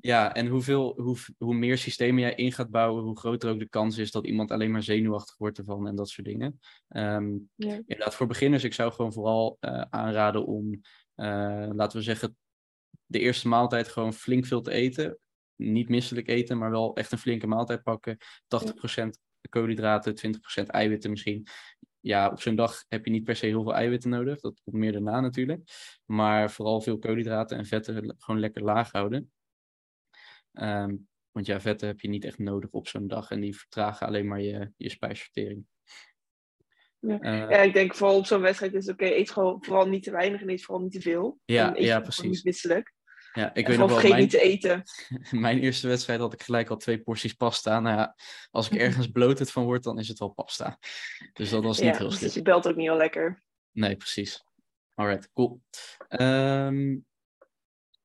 ja, 0.01 0.35
en 0.35 0.47
hoeveel, 0.47 1.01
hoe, 1.01 1.17
hoe 1.39 1.55
meer 1.55 1.79
systemen 1.79 2.21
jij 2.21 2.35
in 2.35 2.53
gaat 2.53 2.71
bouwen, 2.71 3.03
hoe 3.03 3.19
groter 3.19 3.51
ook 3.51 3.59
de 3.59 3.69
kans 3.69 3.99
is 3.99 4.11
dat 4.11 4.27
iemand 4.27 4.51
alleen 4.51 4.71
maar 4.71 4.83
zenuwachtig 4.83 5.37
wordt 5.37 5.59
ervan 5.59 5.87
en 5.87 5.97
dat 5.97 6.09
soort 6.09 6.27
dingen. 6.27 6.61
Ehm, 6.89 7.31
Ja. 7.55 7.75
Inderdaad, 7.87 8.15
voor 8.15 8.27
beginners, 8.27 8.65
ik 8.65 8.75
zou 8.75 8.93
gewoon 8.93 9.13
vooral 9.13 9.57
eh, 9.61 9.81
aanraden 9.91 10.47
om, 10.47 10.81
eh, 11.15 11.69
laten 11.73 11.99
we 11.99 12.05
zeggen, 12.05 12.37
de 13.07 13.19
eerste 13.19 13.49
maaltijd 13.49 13.89
gewoon 13.89 14.13
flink 14.13 14.47
veel 14.47 14.61
te 14.61 14.71
eten. 14.71 15.19
Niet 15.59 15.88
misselijk 15.88 16.29
eten, 16.29 16.59
maar 16.59 16.71
wel 16.71 16.97
echt 16.97 17.12
een 17.12 17.19
flinke 17.19 17.47
maaltijd 17.47 17.83
pakken. 17.83 18.17
80% 18.47 19.09
koolhydraten, 19.49 20.15
20% 20.62 20.67
eiwitten 20.67 21.11
misschien. 21.11 21.47
Ja, 22.00 22.29
op 22.29 22.41
zo'n 22.41 22.57
dag 22.57 22.85
heb 22.88 23.05
je 23.05 23.11
niet 23.11 23.25
per 23.25 23.37
se 23.37 23.47
heel 23.47 23.62
veel 23.62 23.75
eiwitten 23.75 24.11
nodig. 24.11 24.41
Dat 24.41 24.61
komt 24.65 24.77
meer 24.77 24.93
daarna 24.93 25.21
natuurlijk. 25.21 25.71
Maar 26.05 26.50
vooral 26.50 26.81
veel 26.81 26.99
koolhydraten 26.99 27.59
en 27.59 27.67
vetten 27.67 28.15
gewoon 28.19 28.41
lekker 28.41 28.62
laag 28.62 28.93
houden. 28.93 29.33
Ehm, 30.53 30.97
want 31.31 31.47
ja, 31.47 31.61
vetten 31.61 31.88
heb 31.88 32.00
je 32.00 32.09
niet 32.09 32.25
echt 32.25 32.38
nodig 32.38 32.71
op 32.71 32.88
zo'n 32.88 33.09
dag. 33.09 33.31
En 33.31 33.41
die 33.41 33.57
vertragen 33.57 34.07
alleen 34.07 34.27
maar 34.27 34.41
je, 34.41 34.73
je 34.77 34.88
spijsvertering. 34.88 35.67
Ja. 36.99 37.21
Eh, 37.21 37.38
Ja, 37.38 37.59
ik 37.59 37.73
denk 37.73 37.95
vooral 37.95 38.17
op 38.17 38.27
zo'n 38.27 38.41
wedstrijd 38.41 38.75
is 38.75 38.87
het 38.87 38.95
oké, 38.95 39.05
eet 39.07 39.31
gewoon 39.31 39.65
vooral 39.65 39.88
niet 39.88 40.03
te 40.03 40.11
weinig 40.11 40.41
en 40.41 40.49
eet 40.50 40.65
vooral 40.65 40.85
niet 40.85 40.93
te 40.93 41.00
veel. 41.00 41.38
Ja, 41.45 41.69
En 41.69 41.77
eet 41.81 41.85
ja, 41.87 42.00
precies. 42.00 42.25
Niet 42.25 42.45
misselijk. 42.45 42.95
Ja, 43.38 43.54
ik 43.54 43.64
en 43.64 43.71
weet 43.71 43.78
nog 43.78 43.88
wel, 43.88 43.99
vergeet 43.99 44.11
mijn, 44.11 44.23
niet 44.23 44.30
te 44.30 44.40
eten. 44.40 44.83
mijn 45.30 45.59
eerste 45.59 45.88
wedstrijd 45.88 46.21
had 46.21 46.33
ik 46.33 46.42
gelijk 46.42 46.71
al 46.71 46.76
twee 46.76 47.00
porties 47.00 47.33
pasta. 47.33 47.80
Nou 47.80 47.97
ja, 47.97 48.16
als 48.50 48.71
ik 48.71 48.80
ergens 48.87 49.11
bloated 49.11 49.50
van 49.50 49.64
word, 49.64 49.83
dan 49.83 49.99
is 49.99 50.09
het 50.09 50.18
wel 50.18 50.28
pasta. 50.28 50.78
Dus 51.33 51.50
dat 51.50 51.62
was 51.62 51.78
niet 51.78 51.92
ja, 51.92 51.99
heel 51.99 52.09
dus 52.09 52.18
slim. 52.18 52.30
je 52.33 52.42
belt 52.42 52.68
ook 52.68 52.76
niet 52.76 52.87
heel 52.87 52.97
lekker. 52.97 53.42
Nee, 53.73 53.97
precies. 53.97 54.45
Alright, 54.95 55.33
cool. 55.33 55.61
Ehm, 56.09 56.97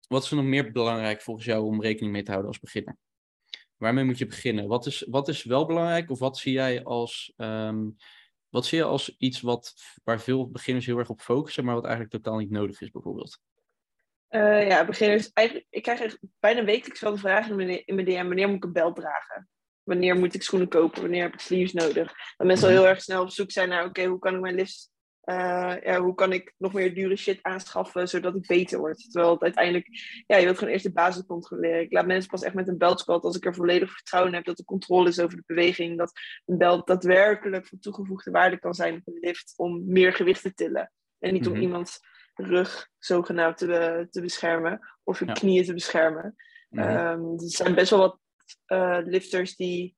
wat 0.07 0.23
is 0.23 0.29
er 0.29 0.35
nog 0.35 0.45
meer 0.45 0.71
belangrijk 0.71 1.21
volgens 1.21 1.45
jou 1.45 1.63
om 1.63 1.81
rekening 1.81 2.13
mee 2.13 2.23
te 2.23 2.31
houden 2.31 2.51
als 2.51 2.59
beginner? 2.59 2.97
Waarmee 3.77 4.03
moet 4.03 4.17
je 4.17 4.25
beginnen? 4.25 4.67
Wat 4.67 4.85
is, 4.85 5.05
wat 5.09 5.27
is 5.27 5.43
wel 5.43 5.65
belangrijk 5.65 6.09
of 6.09 6.19
wat 6.19 6.37
zie 6.37 6.53
jij 6.53 6.83
als, 6.83 7.33
ehm, 7.37 7.89
wat 8.49 8.65
zie 8.65 8.77
je 8.77 8.83
als 8.83 9.15
iets 9.17 9.41
wat, 9.41 9.73
waar 10.03 10.21
veel 10.21 10.49
beginners 10.49 10.85
heel 10.85 10.97
erg 10.97 11.09
op 11.09 11.21
focussen, 11.21 11.65
maar 11.65 11.75
wat 11.75 11.85
eigenlijk 11.85 12.13
totaal 12.13 12.37
niet 12.37 12.49
nodig 12.49 12.81
is, 12.81 12.91
bijvoorbeeld? 12.91 13.41
Eh, 14.33 14.67
ja, 14.67 14.85
beginners. 14.85 15.29
Eigenlijk, 15.33 15.67
ik 15.69 15.81
krijg 15.83 15.99
echt 16.01 16.19
bijna 16.39 16.63
wekelijks 16.63 16.99
wel 17.01 17.11
de 17.11 17.17
vraag 17.17 17.49
in 17.49 17.55
mijn, 17.55 17.85
in 17.85 17.95
mijn 17.95 18.07
DM: 18.07 18.25
wanneer 18.27 18.47
moet 18.47 18.55
ik 18.57 18.63
een 18.63 18.71
belt 18.73 18.95
dragen? 18.95 19.49
Wanneer 19.83 20.15
moet 20.15 20.33
ik 20.33 20.43
schoenen 20.43 20.67
kopen? 20.69 21.01
Wanneer 21.01 21.21
heb 21.21 21.33
ik 21.33 21.39
sleeves 21.39 21.73
nodig? 21.73 22.13
Dat 22.37 22.47
mensen 22.47 22.67
al 22.67 22.73
Mhm. 22.73 22.81
heel 22.81 22.89
erg 22.91 23.01
snel 23.01 23.21
op 23.21 23.29
zoek 23.29 23.51
zijn 23.51 23.69
naar: 23.69 23.85
oké, 23.85 24.03
hoe 24.05 24.19
kan 24.19 24.35
ik 24.35 24.41
mijn 24.41 24.55
lifts. 24.55 24.91
eh, 25.23 25.75
ja, 25.83 25.99
hoe 26.01 26.15
kan 26.15 26.33
ik 26.33 26.53
nog 26.57 26.73
meer 26.73 26.95
dure 26.95 27.15
shit 27.15 27.39
aanschaffen 27.41 28.07
zodat 28.07 28.35
ik 28.35 28.47
beter 28.47 28.79
word? 28.79 29.11
Terwijl 29.11 29.31
het 29.33 29.41
uiteindelijk, 29.41 29.87
ja, 30.27 30.37
je 30.37 30.43
wilt 30.43 30.57
gewoon 30.57 30.73
eerst 30.73 30.85
de 30.85 30.91
basis 30.91 31.25
controleren. 31.25 31.81
Ik 31.81 31.91
laat 31.93 32.05
mensen 32.05 32.29
pas 32.29 32.43
echt 32.43 32.53
met 32.53 32.67
een 32.67 32.77
belt 32.77 32.99
squat 32.99 33.23
als 33.23 33.35
ik 33.35 33.45
er 33.45 33.55
volledig 33.55 33.91
vertrouwen 33.91 34.31
in 34.31 34.37
heb 34.37 34.47
dat 34.47 34.59
er 34.59 34.65
controle 34.65 35.09
is 35.09 35.19
over 35.19 35.37
de 35.37 35.43
beweging. 35.45 35.97
Dat 35.97 36.11
een 36.45 36.57
belt 36.57 36.87
daadwerkelijk 36.87 37.67
van 37.67 37.79
toegevoegde 37.79 38.31
waarde 38.31 38.59
kan 38.59 38.73
zijn 38.73 38.95
op 38.95 39.07
een 39.07 39.17
lift 39.21 39.53
om 39.55 39.83
meer 39.85 40.13
gewicht 40.13 40.41
te 40.41 40.53
tillen. 40.53 40.91
En 41.19 41.33
niet 41.33 41.47
om 41.47 41.53
Mhm. 41.53 41.61
Rug 42.33 42.87
zogenaamd 42.97 43.57
te, 43.57 44.07
te 44.09 44.21
beschermen 44.21 44.79
of 45.03 45.19
je 45.19 45.25
Ja. 45.25 45.33
knieën 45.33 45.65
te 45.65 45.73
beschermen. 45.73 46.35
Mhm. 46.69 46.83
Ehm, 46.83 47.23
er 47.23 47.33
zijn 47.49 47.75
best 47.75 47.89
wel 47.89 47.99
wat 47.99 48.19
eh, 48.65 48.99
lifters 49.03 49.55
die, 49.55 49.97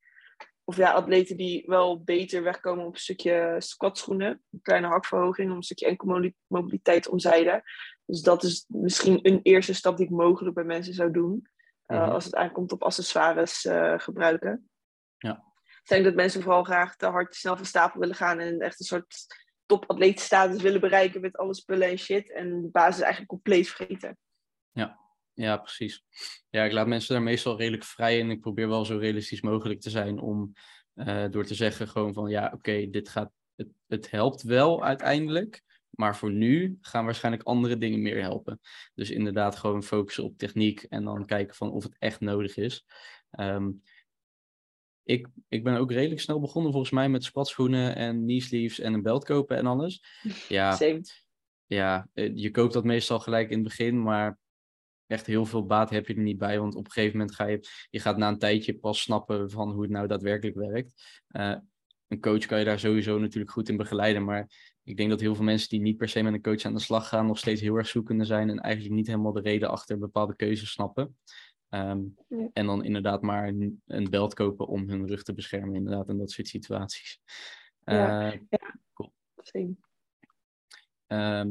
of 0.63 0.77
ja, 0.77 0.91
atleten 0.91 1.37
die 1.37 1.63
wel 1.67 2.03
beter 2.03 2.43
wegkomen 2.43 2.85
op 2.85 2.93
een 2.93 2.99
stukje 2.99 3.55
squatschoenen, 3.57 4.43
een 4.51 4.61
kleine 4.61 4.87
hakverhoging 4.87 5.49
om 5.51 5.55
een 5.55 5.63
stukje 5.63 5.85
enkelmobiliteit 5.85 7.03
te 7.03 7.11
omzeilen. 7.11 7.63
Dus 8.05 8.21
dat 8.21 8.43
is 8.43 8.65
misschien 8.67 9.19
een 9.21 9.39
eerste 9.43 9.73
stap 9.73 9.97
die 9.97 10.05
ik 10.05 10.11
mogelijk 10.11 10.55
bij 10.55 10.63
mensen 10.63 10.93
zou 10.93 11.11
doen, 11.11 11.47
eh, 11.85 12.01
Mhm. 12.01 12.09
als 12.11 12.25
het 12.25 12.35
aankomt 12.35 12.71
op 12.71 12.83
accessoires 12.83 13.65
eh, 13.65 13.93
gebruiken. 13.99 14.69
Ja. 15.17 15.43
Ik 15.83 15.91
denk 15.91 16.03
dat 16.03 16.15
mensen 16.15 16.41
vooral 16.41 16.63
graag 16.63 16.95
te 16.95 17.05
hard 17.05 17.31
te 17.31 17.37
snel 17.37 17.55
van 17.55 17.65
stapel 17.65 17.99
willen 17.99 18.15
gaan 18.15 18.39
en 18.39 18.59
echt 18.59 18.79
een 18.79 18.85
soort 18.85 19.25
topatleetstatus 19.65 20.62
willen 20.62 20.81
bereiken 20.81 21.22
met 21.22 21.38
alle 21.38 21.55
spullen 21.55 21.88
en 21.88 21.98
shit. 21.98 22.31
En 22.31 22.62
de 22.62 22.69
basis 22.72 23.01
eigenlijk 23.01 23.31
compleet 23.31 23.67
vergeten. 23.67 24.17
Ja, 25.36 25.57
precies. 25.57 26.03
Ja, 26.50 26.63
ik 26.63 26.72
laat 26.72 26.88
mensen 26.88 27.13
daar 27.13 27.24
meestal 27.24 27.57
redelijk 27.57 27.84
vrij 27.84 28.17
in. 28.17 28.29
Ik 28.29 28.41
probeer 28.41 28.67
wel 28.67 28.86
zo 28.86 28.98
realistisch 28.98 29.41
mogelijk 29.41 29.81
te 29.81 29.89
zijn 29.89 30.20
om 30.20 30.53
eh, 30.94 31.25
door 31.29 31.46
te 31.46 31.55
zeggen 31.55 31.87
gewoon 31.87 32.13
van 32.13 32.29
ja, 32.29 32.51
oké, 32.53 32.89
dit 32.89 33.09
gaat, 33.09 33.31
het, 33.55 33.68
het 33.87 34.11
helpt 34.11 34.42
wel 34.42 34.83
uiteindelijk. 34.83 35.63
Maar 35.89 36.18
voor 36.18 36.31
nu 36.31 36.77
gaan 36.81 37.05
waarschijnlijk 37.05 37.44
andere 37.44 37.77
dingen 37.77 38.01
meer 38.01 38.22
helpen. 38.22 38.59
Dus 38.94 39.09
inderdaad 39.09 39.55
gewoon 39.55 39.83
focussen 39.83 40.24
op 40.24 40.37
techniek 40.37 40.83
en 40.83 41.03
dan 41.03 41.25
kijken 41.25 41.55
van 41.55 41.72
of 41.72 41.83
het 41.83 41.96
echt 42.00 42.20
nodig 42.20 42.57
is. 42.57 42.85
Ehm, 43.31 43.72
ik, 45.05 45.27
ik 45.48 45.63
ben 45.63 45.77
ook 45.77 45.91
redelijk 45.91 46.22
snel 46.22 46.39
begonnen 46.39 46.72
volgens 46.72 46.91
mij 46.91 47.09
met 47.09 47.24
squatschoenen 47.24 47.96
en 47.96 48.22
knee 48.22 48.41
sleeves 48.41 48.79
en 48.79 48.94
een 48.94 49.01
belt 49.01 49.24
kopen 49.24 49.57
en 49.57 49.65
alles. 49.65 50.03
Ja, 50.48 50.75
Same. 50.75 51.01
ja, 51.65 52.07
eh, 52.13 52.31
je 52.35 52.51
koopt 52.51 52.74
dat 52.74 52.83
meestal 52.83 53.20
gelijk 53.20 53.50
in 53.50 53.57
het 53.57 53.68
begin, 53.68 54.01
maar 54.03 54.39
echt 55.07 55.25
heel 55.25 55.46
veel 55.46 55.65
baat 55.65 55.89
heb 55.89 56.07
je 56.07 56.13
er 56.13 56.22
niet 56.22 56.37
bij. 56.37 56.59
Want 56.59 56.75
op 56.75 56.85
een 56.85 56.91
gegeven 56.91 57.18
moment 57.18 57.35
ga 57.35 57.46
je, 57.46 57.59
je 57.89 58.00
gaat 58.00 58.18
na 58.18 58.27
een 58.27 58.37
tijdje 58.37 58.77
pas 58.77 59.01
snappen 59.01 59.50
van 59.50 59.72
hoe 59.72 59.81
het 59.81 59.91
nou 59.91 60.07
daadwerkelijk 60.07 60.57
werkt. 60.57 61.22
Eh, 61.27 61.55
een 62.07 62.20
coach 62.20 62.46
kan 62.46 62.59
je 62.59 62.65
daar 62.65 62.79
sowieso 62.79 63.20
natuurlijk 63.20 63.51
goed 63.51 63.70
in 63.70 63.77
begeleiden, 63.77 64.24
maar 64.24 64.50
ik 64.83 64.98
denk 64.98 65.09
dat 65.09 65.20
heel 65.20 65.35
veel 65.35 65.44
mensen 65.44 65.70
die 65.70 65.81
niet 65.81 65.98
per 65.98 66.09
se 66.09 66.22
met 66.22 66.33
een 66.33 66.41
coach 66.41 66.63
aan 66.63 66.74
de 66.74 66.79
slag 66.79 67.07
gaan, 67.07 67.25
nog 67.25 67.37
steeds 67.37 67.61
heel 67.61 67.75
erg 67.75 67.87
zoekende 67.87 68.25
zijn 68.25 68.50
en 68.50 68.59
eigenlijk 68.59 68.96
niet 68.96 69.07
helemaal 69.07 69.33
de 69.33 69.41
reden 69.41 69.70
achter 69.70 69.98
bepaalde 69.98 70.35
keuzes 70.35 70.72
snappen. 70.72 71.18
Ehm, 71.69 72.01
Ja. 72.27 72.49
En 72.53 72.65
dan 72.65 72.83
inderdaad 72.83 73.21
maar 73.21 73.47
een, 73.47 73.81
een 73.85 74.09
belt 74.09 74.33
kopen 74.33 74.67
om 74.67 74.89
hun 74.89 75.07
rug 75.07 75.23
te 75.23 75.33
beschermen, 75.33 75.75
inderdaad, 75.75 76.09
in 76.09 76.17
dat 76.17 76.31
soort 76.31 76.47
situaties. 76.47 77.19
Ja. 77.83 78.31
Eh, 78.31 78.39
Same. 79.35 79.75
Ehm 81.07 81.49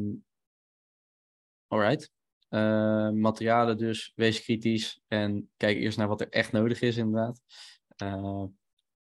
alright. 1.67 2.11
Eh, 2.49 3.11
materialen 3.11 3.77
dus, 3.77 4.13
wees 4.15 4.43
kritisch 4.43 5.01
en 5.09 5.51
kijk 5.57 5.77
eerst 5.77 5.99
naar 5.99 6.09
wat 6.09 6.21
er 6.21 6.29
echt 6.29 6.53
nodig 6.53 6.81
is 6.81 6.97
inderdaad. 6.97 7.41
Eh, 7.97 8.45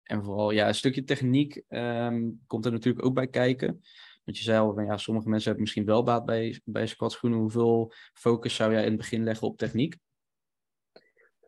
en 0.03 0.23
vooral, 0.23 0.51
ja, 0.51 0.67
een 0.67 0.75
stukje 0.75 1.03
techniek 1.03 1.61
ehm, 1.67 2.29
komt 2.47 2.65
er 2.65 2.71
natuurlijk 2.71 3.05
ook 3.05 3.13
bij 3.13 3.27
kijken. 3.27 3.81
Want 4.23 4.37
je 4.37 4.43
zei 4.43 4.59
al, 4.59 4.73
van, 4.73 4.85
ja, 4.85 4.97
sommige 4.97 5.29
mensen 5.29 5.45
hebben 5.45 5.63
misschien 5.63 5.85
wel 5.85 6.03
baat 6.03 6.25
bij, 6.25 6.61
bij 6.63 6.87
squatschoenen. 6.87 7.39
Hoeveel 7.39 7.93
focus 8.13 8.55
zou 8.55 8.71
jij 8.71 8.81
in 8.81 8.87
het 8.87 8.97
begin 8.97 9.23
leggen 9.23 9.47
op 9.47 9.57
techniek? 9.57 9.97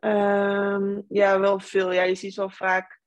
Ehm, 0.02 1.00
ja, 1.08 1.40
wel 1.40 1.60
veel. 1.60 1.92
Ja, 1.92 2.02
je 2.02 2.14
ziet 2.14 2.34
wel 2.34 2.50
vaak. 2.50 3.00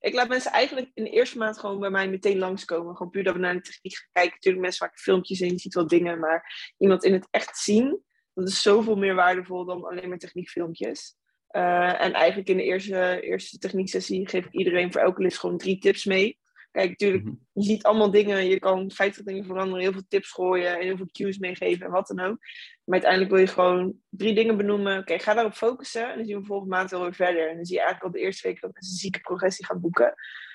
Ik 0.00 0.14
laat 0.14 0.28
mensen 0.28 0.52
eigenlijk 0.52 0.90
in 0.94 1.04
de 1.04 1.10
eerste 1.10 1.38
maand 1.38 1.58
gewoon 1.58 1.80
bij 1.80 1.90
mij 1.90 2.08
meteen 2.08 2.38
langskomen. 2.38 2.96
Gewoon 2.96 3.12
puur 3.12 3.24
dat 3.24 3.34
we 3.34 3.40
naar 3.40 3.54
de 3.54 3.60
techniek 3.60 3.96
gaan 3.96 4.08
kijken. 4.12 4.34
Natuurlijk, 4.34 4.64
mensen 4.64 4.86
maken 4.86 5.02
filmpjes 5.02 5.40
en 5.40 5.48
je 5.48 5.58
ziet 5.58 5.74
wel 5.74 5.86
dingen. 5.86 6.18
Maar 6.18 6.72
iemand 6.78 7.04
in 7.04 7.12
het 7.12 7.28
echt 7.30 7.56
zien, 7.58 8.02
dat 8.34 8.48
is 8.48 8.62
zoveel 8.62 8.96
meer 8.96 9.14
waardevol 9.14 9.64
dan 9.64 9.84
alleen 9.84 10.08
maar 10.08 10.18
techniekfilmpjes. 10.18 11.16
Eh, 11.48 12.02
en 12.02 12.12
eigenlijk 12.12 12.48
in 12.48 12.56
de 12.56 12.62
eerste, 12.62 13.20
eerste 13.20 13.58
technieksessie 13.58 14.28
geef 14.28 14.44
ik 14.44 14.52
iedereen 14.52 14.92
voor 14.92 15.00
elke 15.00 15.22
les 15.22 15.38
gewoon 15.38 15.58
drie 15.58 15.78
tips 15.78 16.04
mee. 16.04 16.38
Kijk, 16.70 16.88
natuurlijk, 16.90 17.24
Mhm. 17.24 17.34
je 17.52 17.62
ziet 17.62 17.82
allemaal 17.82 18.10
dingen. 18.10 18.44
Je 18.46 18.58
kan 18.58 18.90
50 18.90 19.24
dingen 19.24 19.44
veranderen, 19.44 19.80
heel 19.82 19.92
veel 19.92 20.04
tips 20.08 20.30
gooien 20.30 20.76
en 20.76 20.82
heel 20.82 20.96
veel 20.96 21.08
cues 21.12 21.38
meegeven 21.38 21.86
en 21.86 21.92
wat 21.92 22.06
dan 22.06 22.20
ook. 22.20 22.36
Maar 22.84 22.94
uiteindelijk 23.00 23.30
wil 23.30 23.40
je 23.40 23.46
gewoon 23.46 23.94
drie 24.08 24.34
dingen 24.34 24.56
benoemen. 24.56 24.98
Oké, 24.98 25.18
ga 25.18 25.34
daarop 25.34 25.52
focussen. 25.54 26.10
En 26.10 26.16
dan 26.16 26.26
zien 26.26 26.38
we 26.40 26.44
volgende 26.46 26.74
maand 26.74 26.90
wel 26.90 27.02
weer 27.02 27.14
verder. 27.14 27.48
En 27.48 27.56
dan 27.56 27.64
zie 27.64 27.76
je 27.76 27.82
eigenlijk 27.82 28.14
al 28.14 28.20
de 28.20 28.26
eerste 28.26 28.48
week 28.48 28.60
dat 28.60 28.72
mensen 28.72 28.92
een 28.92 28.98
zieke 29.00 29.20
progressie 29.20 29.66
gaan 29.66 29.80
boeken. 29.80 30.14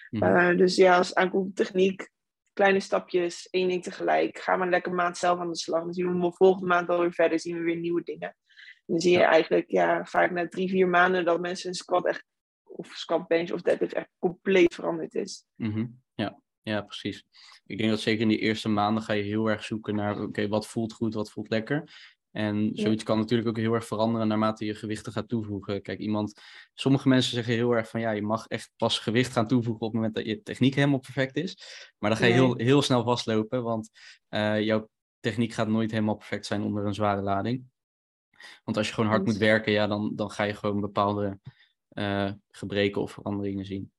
Mhm. 0.09 0.23
Eh, 0.23 0.57
dus 0.57 0.75
ja, 0.75 0.97
als 0.97 1.07
het 1.07 1.17
aankomt 1.17 1.49
op 1.49 1.55
techniek, 1.55 2.09
kleine 2.53 2.79
stapjes, 2.79 3.47
één 3.51 3.67
ding 3.67 3.83
tegelijk. 3.83 4.37
Ga 4.39 4.55
maar 4.55 4.69
lekker 4.69 4.93
maand 4.93 5.17
zelf 5.17 5.39
aan 5.39 5.49
de 5.49 5.57
slag. 5.57 5.83
Dan 5.83 5.93
zien 5.93 6.19
we 6.21 6.31
volgende 6.33 6.67
maand 6.67 6.87
wel 6.87 6.99
weer 6.99 7.13
verder. 7.13 7.39
zien 7.39 7.57
we 7.57 7.63
weer 7.63 7.77
nieuwe 7.77 8.03
dingen. 8.03 8.27
En 8.29 8.93
dan 8.93 8.99
zie 8.99 9.11
je 9.11 9.17
Ja. 9.17 9.29
eigenlijk 9.29 9.71
ja, 9.71 10.05
vaak 10.05 10.31
na 10.31 10.47
drie, 10.47 10.69
vier 10.69 10.87
maanden 10.87 11.25
dat 11.25 11.39
mensen 11.41 11.67
een 11.69 11.73
squat 11.75 12.05
echt, 12.05 12.25
of 12.75 12.87
squat 12.87 13.27
bench 13.27 13.51
of 13.51 13.61
deadlift 13.61 13.93
echt 13.93 14.09
compleet 14.19 14.73
veranderd 14.73 15.15
is. 15.15 15.45
Mhm. 15.55 15.85
Ja. 16.15 16.41
ja, 16.61 16.81
precies. 16.81 17.25
Ik 17.65 17.77
denk 17.77 17.89
dat 17.89 17.99
zeker 17.99 18.21
in 18.21 18.27
die 18.27 18.39
eerste 18.39 18.69
maanden 18.69 19.03
ga 19.03 19.13
je 19.13 19.23
heel 19.23 19.49
erg 19.49 19.63
zoeken 19.63 19.95
naar, 19.95 20.21
oké, 20.21 20.47
wat 20.47 20.67
voelt 20.67 20.93
goed, 20.93 21.13
wat 21.13 21.31
voelt 21.31 21.49
lekker. 21.49 21.91
En 22.31 22.69
zoiets 22.73 23.03
kan 23.03 23.17
natuurlijk 23.17 23.49
ook 23.49 23.57
heel 23.57 23.73
erg 23.73 23.85
veranderen 23.85 24.27
naarmate 24.27 24.65
je 24.65 24.75
gewichten 24.75 25.11
gaat 25.11 25.27
toevoegen. 25.27 25.81
Kijk, 25.81 25.99
iemand, 25.99 26.41
sommige 26.73 27.07
mensen 27.07 27.33
zeggen 27.33 27.53
heel 27.53 27.71
erg 27.71 27.89
van 27.89 27.99
ja, 27.99 28.11
je 28.11 28.21
mag 28.21 28.47
echt 28.47 28.71
pas 28.77 28.99
gewicht 28.99 29.31
gaan 29.31 29.47
toevoegen 29.47 29.81
op 29.81 29.91
het 29.91 29.93
moment 29.93 30.15
dat 30.15 30.25
je 30.25 30.41
techniek 30.41 30.75
helemaal 30.75 30.99
perfect 30.99 31.35
is. 31.35 31.57
Maar 31.97 32.09
dan 32.09 32.19
ga 32.19 32.25
je 32.25 32.33
Nee. 32.33 32.41
heel, 32.41 32.55
heel 32.55 32.81
snel 32.81 33.03
vastlopen, 33.03 33.63
want 33.63 33.89
eh, 34.27 34.61
jouw 34.61 34.89
techniek 35.19 35.53
gaat 35.53 35.67
nooit 35.67 35.91
helemaal 35.91 36.15
perfect 36.15 36.45
zijn 36.45 36.61
onder 36.61 36.85
een 36.85 36.93
zware 36.93 37.21
lading. 37.21 37.63
Want 38.63 38.77
als 38.77 38.87
je 38.87 38.93
gewoon 38.93 39.09
hard 39.09 39.25
moet 39.25 39.37
werken, 39.37 39.71
ja, 39.71 39.87
dan, 39.87 40.15
dan 40.15 40.31
ga 40.31 40.43
je 40.43 40.53
gewoon 40.53 40.81
bepaalde 40.81 41.39
gebreken 42.51 43.01
of 43.01 43.11
veranderingen 43.11 43.65
zien. 43.65 43.91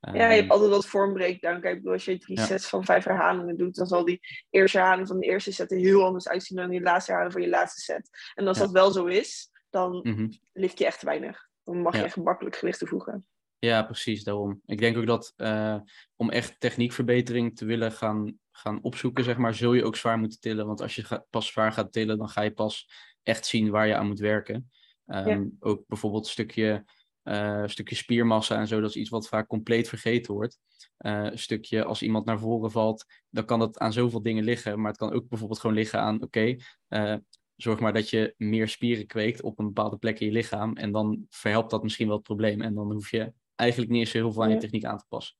Ja, 0.00 0.30
je 0.30 0.40
hebt 0.40 0.50
altijd 0.50 0.70
wat 0.70 0.86
vormbreakdown. 0.86 1.60
Kijk, 1.60 1.86
als 1.86 2.04
je 2.04 2.18
drie 2.18 2.36
Ja. 2.38 2.44
sets 2.44 2.68
van 2.68 2.84
vijf 2.84 3.04
herhalingen 3.04 3.56
doet, 3.56 3.74
dan 3.74 3.86
zal 3.86 4.04
die 4.04 4.20
eerste 4.50 4.78
herhaling 4.78 5.08
van 5.08 5.18
de 5.18 5.26
eerste 5.26 5.52
set 5.52 5.72
er 5.72 5.78
heel 5.78 6.04
anders 6.04 6.28
uitzien 6.28 6.56
dan 6.56 6.70
die 6.70 6.80
laatste 6.80 7.10
herhaling 7.10 7.32
van 7.36 7.42
je 7.44 7.48
laatste 7.56 7.80
set. 7.80 8.10
En 8.34 8.46
als 8.46 8.56
Ja. 8.58 8.62
dat 8.64 8.72
wel 8.72 8.90
zo 8.90 9.04
is, 9.06 9.50
dan 9.70 10.00
Mhm. 10.02 10.28
lift 10.52 10.78
je 10.78 10.86
echt 10.86 11.02
weinig. 11.02 11.48
Dan 11.64 11.82
mag 11.82 11.92
Ja. 11.92 11.98
je 11.98 12.04
echt 12.04 12.14
gemakkelijk 12.14 12.56
gewicht 12.56 12.78
toevoegen. 12.78 13.26
Ja, 13.58 13.82
precies, 13.82 14.24
daarom. 14.24 14.60
Ik 14.66 14.78
denk 14.78 14.96
ook 14.96 15.06
dat 15.06 15.32
eh, 15.36 15.76
om 16.16 16.30
echt 16.30 16.60
techniekverbetering 16.60 17.56
te 17.56 17.64
willen 17.64 17.92
gaan, 17.92 18.38
gaan 18.50 18.82
opzoeken, 18.82 19.24
zeg 19.24 19.36
maar, 19.36 19.54
zul 19.54 19.72
je 19.74 19.84
ook 19.84 19.96
zwaar 19.96 20.18
moeten 20.18 20.40
tillen. 20.40 20.66
Want 20.66 20.80
als 20.80 20.94
je 20.94 21.04
ga- 21.04 21.24
pas 21.30 21.46
zwaar 21.46 21.72
gaat 21.72 21.92
tillen, 21.92 22.18
dan 22.18 22.28
ga 22.28 22.42
je 22.42 22.50
pas 22.52 22.90
echt 23.22 23.46
zien 23.46 23.70
waar 23.70 23.86
je 23.86 23.94
aan 23.94 24.06
moet 24.06 24.18
werken. 24.18 24.70
Ehm, 25.06 25.46
Ook 25.60 25.84
bijvoorbeeld 25.86 26.24
een 26.24 26.30
stukje, 26.30 26.84
eh, 27.28 27.62
stukje 27.66 27.94
spiermassa 27.94 28.58
en 28.58 28.66
zo, 28.66 28.80
dat 28.80 28.90
is 28.90 28.96
iets 28.96 29.10
wat 29.10 29.28
vaak 29.28 29.48
compleet 29.48 29.88
vergeten 29.88 30.34
wordt. 30.34 30.58
Eh, 30.96 31.24
een 31.24 31.38
stukje, 31.38 31.84
als 31.84 32.02
iemand 32.02 32.24
naar 32.24 32.38
voren 32.38 32.70
valt, 32.70 33.04
dan 33.30 33.44
kan 33.44 33.58
dat 33.58 33.78
aan 33.78 33.92
zoveel 33.92 34.22
dingen 34.22 34.44
liggen. 34.44 34.80
Maar 34.80 34.90
het 34.90 35.00
kan 35.00 35.12
ook 35.12 35.28
bijvoorbeeld 35.28 35.60
gewoon 35.60 35.76
liggen 35.76 36.00
aan, 36.00 36.22
oké, 36.22 36.56
eh, 36.88 37.14
zorg 37.56 37.80
maar 37.80 37.92
dat 37.92 38.10
je 38.10 38.34
meer 38.36 38.68
spieren 38.68 39.06
kweekt 39.06 39.42
op 39.42 39.58
een 39.58 39.66
bepaalde 39.66 39.96
plek 39.96 40.20
in 40.20 40.26
je 40.26 40.32
lichaam. 40.32 40.76
En 40.76 40.92
dan 40.92 41.26
verhelpt 41.28 41.70
dat 41.70 41.82
misschien 41.82 42.06
wel 42.06 42.16
het 42.16 42.24
probleem. 42.24 42.60
En 42.60 42.74
dan 42.74 42.92
hoef 42.92 43.10
je 43.10 43.32
eigenlijk 43.54 43.90
niet 43.90 44.00
eens 44.00 44.12
heel 44.12 44.32
veel 44.32 44.42
aan 44.42 44.50
je 44.50 44.56
techniek 44.56 44.84
aan 44.84 44.98
te 44.98 45.04
passen. 45.08 45.36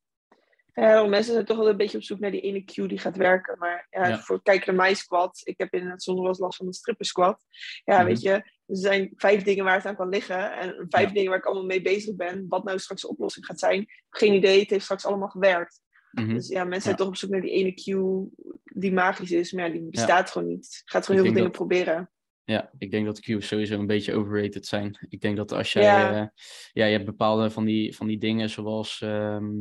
Ja, 0.81 1.07
mensen 1.07 1.33
zijn 1.33 1.45
toch 1.45 1.57
wel 1.57 1.69
een 1.69 1.77
beetje 1.77 1.97
op 1.97 2.03
zoek 2.03 2.19
naar 2.19 2.31
die 2.31 2.41
ene 2.41 2.65
cue 2.65 2.89
die 2.89 2.99
gaat 2.99 3.17
werken. 3.17 3.59
Maar 3.59 3.87
ja, 3.91 4.09
Ja. 4.09 4.19
voor 4.19 4.43
kijk 4.43 4.67
naar 4.67 4.75
mijn 4.75 4.97
squat. 4.97 5.41
Ik 5.45 5.59
heb 5.59 5.73
inderdaad 5.73 6.03
zonder 6.03 6.23
wel 6.23 6.33
eens 6.33 6.41
last 6.43 6.57
van 6.57 6.67
een 6.67 6.73
stripper 6.73 7.07
squat. 7.07 7.45
Ja, 7.85 7.97
Mhm. 7.99 8.07
weet 8.07 8.21
je, 8.21 8.31
er 8.31 8.45
zijn 8.67 9.13
vijf 9.17 9.43
dingen 9.43 9.65
waar 9.65 9.75
het 9.77 9.87
aan 9.87 9.97
kan 9.97 10.09
liggen. 10.09 10.53
En 10.53 10.87
vijf 10.89 11.09
Ja. 11.09 11.15
dingen 11.15 11.29
waar 11.29 11.39
ik 11.39 11.45
allemaal 11.45 11.65
mee 11.65 11.83
bezig 11.83 12.17
ben. 12.17 12.45
Wat 12.49 12.65
nou 12.65 12.79
straks 12.79 13.01
de 13.03 13.09
oplossing 13.09 13.47
gaat 13.47 13.59
zijn. 13.59 13.87
Geen 14.11 14.35
idee, 14.35 14.61
het 14.61 14.71
heeft 14.71 14.85
straks 14.85 15.07
allemaal 15.07 15.29
gewerkt. 15.29 15.81
Mhm. 16.13 16.35
Dus 16.35 16.49
ja, 16.49 16.65
mensen 16.65 16.83
zijn 16.83 16.97
toch 16.97 17.09
op 17.09 17.17
zoek 17.17 17.31
naar 17.31 17.41
die 17.41 17.51
ene 17.51 17.75
cue 17.75 18.29
die 18.65 18.93
magisch 18.93 19.31
is. 19.33 19.53
Maar 19.53 19.67
ja, 19.67 19.73
die 19.73 19.83
bestaat 19.91 20.31
gewoon 20.31 20.49
niet. 20.49 20.83
Je 20.85 20.91
gaat 20.91 21.07
gewoon 21.07 21.21
Ik 21.21 21.27
heel 21.27 21.35
veel 21.35 21.45
dingen 21.45 21.67
proberen. 21.67 22.11
Ja, 22.45 22.71
ik 22.79 22.91
denk 22.91 23.07
dat 23.07 23.21
cues 23.21 23.47
sowieso 23.47 23.79
een 23.79 23.87
beetje 23.87 24.15
overrated 24.15 24.67
zijn. 24.67 25.07
Ik 25.09 25.21
denk 25.21 25.37
dat 25.37 25.53
als 25.53 25.73
jij, 25.73 25.83
Ja. 25.83 26.33
ja 26.73 26.85
je 26.85 26.93
hebt 26.93 27.05
bepaalde 27.05 27.51
van 27.51 27.65
die, 27.65 27.97
van 27.97 28.07
die 28.07 28.19
dingen 28.19 28.51
zoals, 28.51 29.01
ehm, 29.01 29.45
eh, 29.45 29.61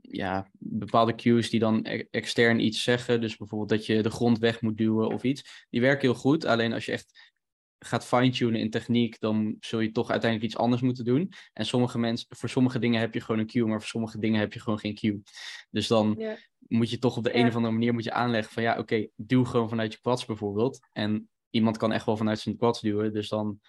ja, 0.00 0.50
bepaalde 0.58 1.14
cues 1.14 1.50
die 1.50 1.60
dan 1.60 1.80
e- 1.86 2.04
extern 2.10 2.60
iets 2.60 2.82
zeggen. 2.82 3.20
Dus 3.20 3.36
bijvoorbeeld 3.36 3.70
dat 3.70 3.86
je 3.86 4.02
de 4.02 4.10
grond 4.10 4.38
weg 4.38 4.60
moet 4.60 4.76
duwen 4.76 5.08
of 5.08 5.22
iets. 5.22 5.66
Die 5.70 5.80
werken 5.80 6.08
heel 6.08 6.18
goed, 6.18 6.44
alleen 6.44 6.72
als 6.72 6.84
je 6.84 6.92
echt 6.92 7.30
gaat 7.78 8.04
fine-tunen 8.06 8.60
in 8.60 8.70
techniek, 8.70 9.20
dan 9.20 9.56
zul 9.60 9.80
je 9.80 9.90
toch 9.90 10.10
uiteindelijk 10.10 10.52
iets 10.52 10.60
anders 10.60 10.82
moeten 10.82 11.04
doen. 11.04 11.32
En 11.52 11.66
sommige 11.66 11.98
mensen, 11.98 12.26
voor 12.36 12.48
sommige 12.48 12.78
dingen 12.78 13.00
heb 13.00 13.14
je 13.14 13.20
gewoon 13.20 13.40
een 13.40 13.46
cue, 13.46 13.66
maar 13.66 13.78
voor 13.78 13.88
sommige 13.88 14.18
dingen 14.18 14.40
heb 14.40 14.52
je 14.52 14.60
gewoon 14.60 14.78
geen 14.78 14.94
cue. 14.94 15.22
Dus 15.70 15.86
dan 15.86 16.14
Ja. 16.18 16.36
moet 16.58 16.90
je 16.90 16.98
toch 16.98 17.16
op 17.16 17.24
de 17.24 17.30
Ja. 17.30 17.36
een 17.40 17.46
of 17.46 17.54
andere 17.54 17.72
manier 17.72 17.92
moet 17.92 18.04
je 18.04 18.12
aanleggen 18.12 18.52
van 18.52 18.62
ja, 18.62 18.78
oké, 18.78 19.06
duw 19.16 19.44
gewoon 19.44 19.68
vanuit 19.68 19.92
je 19.92 20.00
quads 20.00 20.24
bijvoorbeeld. 20.24 20.88
En 20.92 21.28
iemand 21.50 21.76
kan 21.76 21.92
echt 21.92 22.06
wel 22.06 22.16
vanuit 22.16 22.38
zijn 22.40 22.56
quads 22.56 22.80
duwen. 22.80 23.12
Dus 23.12 23.28
dan, 23.28 23.60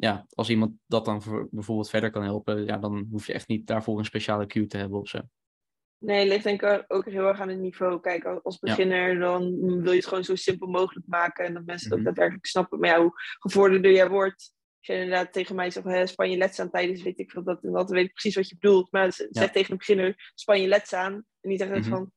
ja, 0.00 0.26
als 0.34 0.50
iemand 0.50 0.72
dat 0.86 1.04
dan 1.04 1.22
voor, 1.22 1.48
bijvoorbeeld 1.50 1.90
verder 1.90 2.10
kan 2.10 2.22
helpen, 2.22 2.64
ja, 2.64 2.78
dan 2.78 3.06
hoef 3.10 3.26
je 3.26 3.32
echt 3.32 3.48
niet 3.48 3.66
daarvoor 3.66 3.98
een 3.98 4.04
speciale 4.04 4.46
cue 4.46 4.66
te 4.66 4.76
hebben 4.76 4.98
of 5.00 5.08
zo. 5.08 5.20
Nee, 5.98 6.18
het 6.18 6.28
ligt 6.28 6.44
denk 6.44 6.62
ik 6.62 6.84
ook 6.88 7.04
heel 7.04 7.26
erg 7.26 7.40
aan 7.40 7.48
het 7.48 7.58
niveau. 7.58 8.00
Kijk, 8.00 8.24
als- 8.24 8.58
Ja. 8.60 8.68
beginner 8.68 9.18
dan 9.18 9.60
wil 9.82 9.90
je 9.92 9.96
het 9.98 10.06
gewoon 10.06 10.24
zo 10.24 10.34
simpel 10.34 10.66
mogelijk 10.68 11.06
maken. 11.06 11.44
En 11.44 11.54
dat 11.54 11.64
mensen 11.64 11.88
het 11.88 11.96
Mhm. 11.98 12.06
daadwerkelijk 12.06 12.46
snappen. 12.46 12.78
Maar 12.78 12.90
ja, 12.90 13.00
hoe 13.00 13.12
gevorderder 13.38 13.92
jij 13.92 14.08
wordt. 14.08 14.52
Als 14.78 14.86
je 14.86 14.92
inderdaad 15.02 15.32
tegen 15.32 15.54
mij 15.54 15.70
zegt, 15.70 15.86
hè, 15.86 16.06
span 16.06 16.30
je 16.30 16.36
leds 16.36 16.60
aan 16.60 16.70
tijdens, 16.70 17.02
weet 17.02 17.18
ik 17.18 17.30
veel 17.30 17.42
dat 17.44 17.64
en 17.64 17.72
dat. 17.72 17.86
Dan 17.86 17.96
weet 17.96 18.06
ik 18.06 18.12
precies 18.12 18.34
wat 18.34 18.48
je 18.48 18.56
bedoelt. 18.58 18.92
Maar 18.92 19.12
zeg 19.12 19.50
tegen 19.52 19.72
een 19.72 19.78
beginner, 19.78 20.32
span 20.34 20.60
je 20.60 20.68
leds 20.68 20.92
aan. 20.92 21.12
En 21.40 21.48
niet 21.50 21.58
zeggen 21.58 21.78
Mhm. 21.78 21.88
van, 21.88 22.12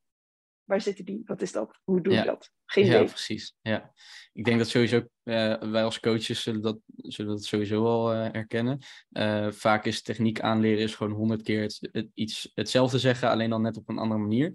waar 0.71 0.81
zitten 0.81 1.05
die? 1.05 1.21
Wat 1.25 1.41
is 1.41 1.51
dat? 1.51 1.79
Hoe 1.83 2.01
doe 2.01 2.13
Ja. 2.13 2.19
je 2.19 2.25
dat? 2.25 2.51
Geen 2.65 2.85
Ja, 2.85 2.93
idee. 2.95 3.05
precies. 3.05 3.55
Ja. 3.61 3.93
Ik 4.33 4.45
denk 4.45 4.57
dat 4.57 4.67
sowieso, 4.67 4.97
eh, 5.23 5.61
wij 5.61 5.83
als 5.83 5.99
coaches 5.99 6.41
zullen 6.43 6.61
dat, 6.61 6.79
zullen 6.95 7.31
dat 7.31 7.43
sowieso 7.43 7.83
wel 7.83 8.13
eh, 8.13 8.31
herkennen. 8.31 8.79
Eh, 9.09 9.51
vaak 9.51 9.85
is 9.85 10.01
techniek 10.01 10.39
aanleren 10.41 10.83
is 10.83 10.95
gewoon 10.95 11.13
honderd 11.13 11.41
keer 11.41 11.61
het, 11.61 11.89
het- 11.91 12.09
iets, 12.13 12.51
hetzelfde 12.53 12.99
zeggen, 12.99 13.29
alleen 13.29 13.49
dan 13.49 13.61
net 13.61 13.77
op 13.77 13.89
een 13.89 13.97
andere 13.97 14.19
manier. 14.21 14.51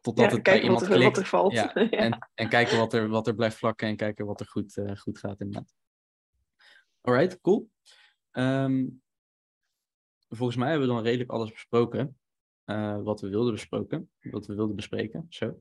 Totdat 0.00 0.24
Ja, 0.30 0.34
het 0.34 0.42
bij 0.42 0.52
kijken 0.52 0.72
wat 0.72 0.80
iemand 0.82 0.82
er, 0.82 0.88
wat 1.04 1.12
klikt. 1.12 1.16
er 1.16 1.26
valt. 1.38 1.52
Ja, 1.52 1.70
Ja. 1.90 1.90
En, 1.90 2.28
en 2.34 2.48
kijken 2.48 2.78
wat 2.78 2.92
er, 2.92 3.08
wat 3.08 3.26
er 3.26 3.34
blijft 3.34 3.56
vlakken 3.56 3.88
en 3.88 3.96
kijken 3.96 4.26
wat 4.26 4.40
er 4.40 4.46
goed, 4.46 4.80
goed 4.98 5.18
gaat 5.18 5.40
inderdaad. 5.40 5.74
Alright, 7.00 7.40
cool. 7.40 7.70
Ehm, 8.30 8.86
volgens 10.28 10.58
mij 10.58 10.70
hebben 10.70 10.88
we 10.88 10.94
dan 10.94 11.02
redelijk 11.02 11.30
alles 11.30 11.50
besproken. 11.52 12.18
Eh, 12.68 13.02
wat 13.02 13.20
we 13.20 13.28
wilden 13.28 13.52
besproken, 13.52 14.10
wat 14.20 14.46
we 14.46 14.54
wilden 14.54 14.76
bespreken. 14.76 15.26
Zo. 15.28 15.56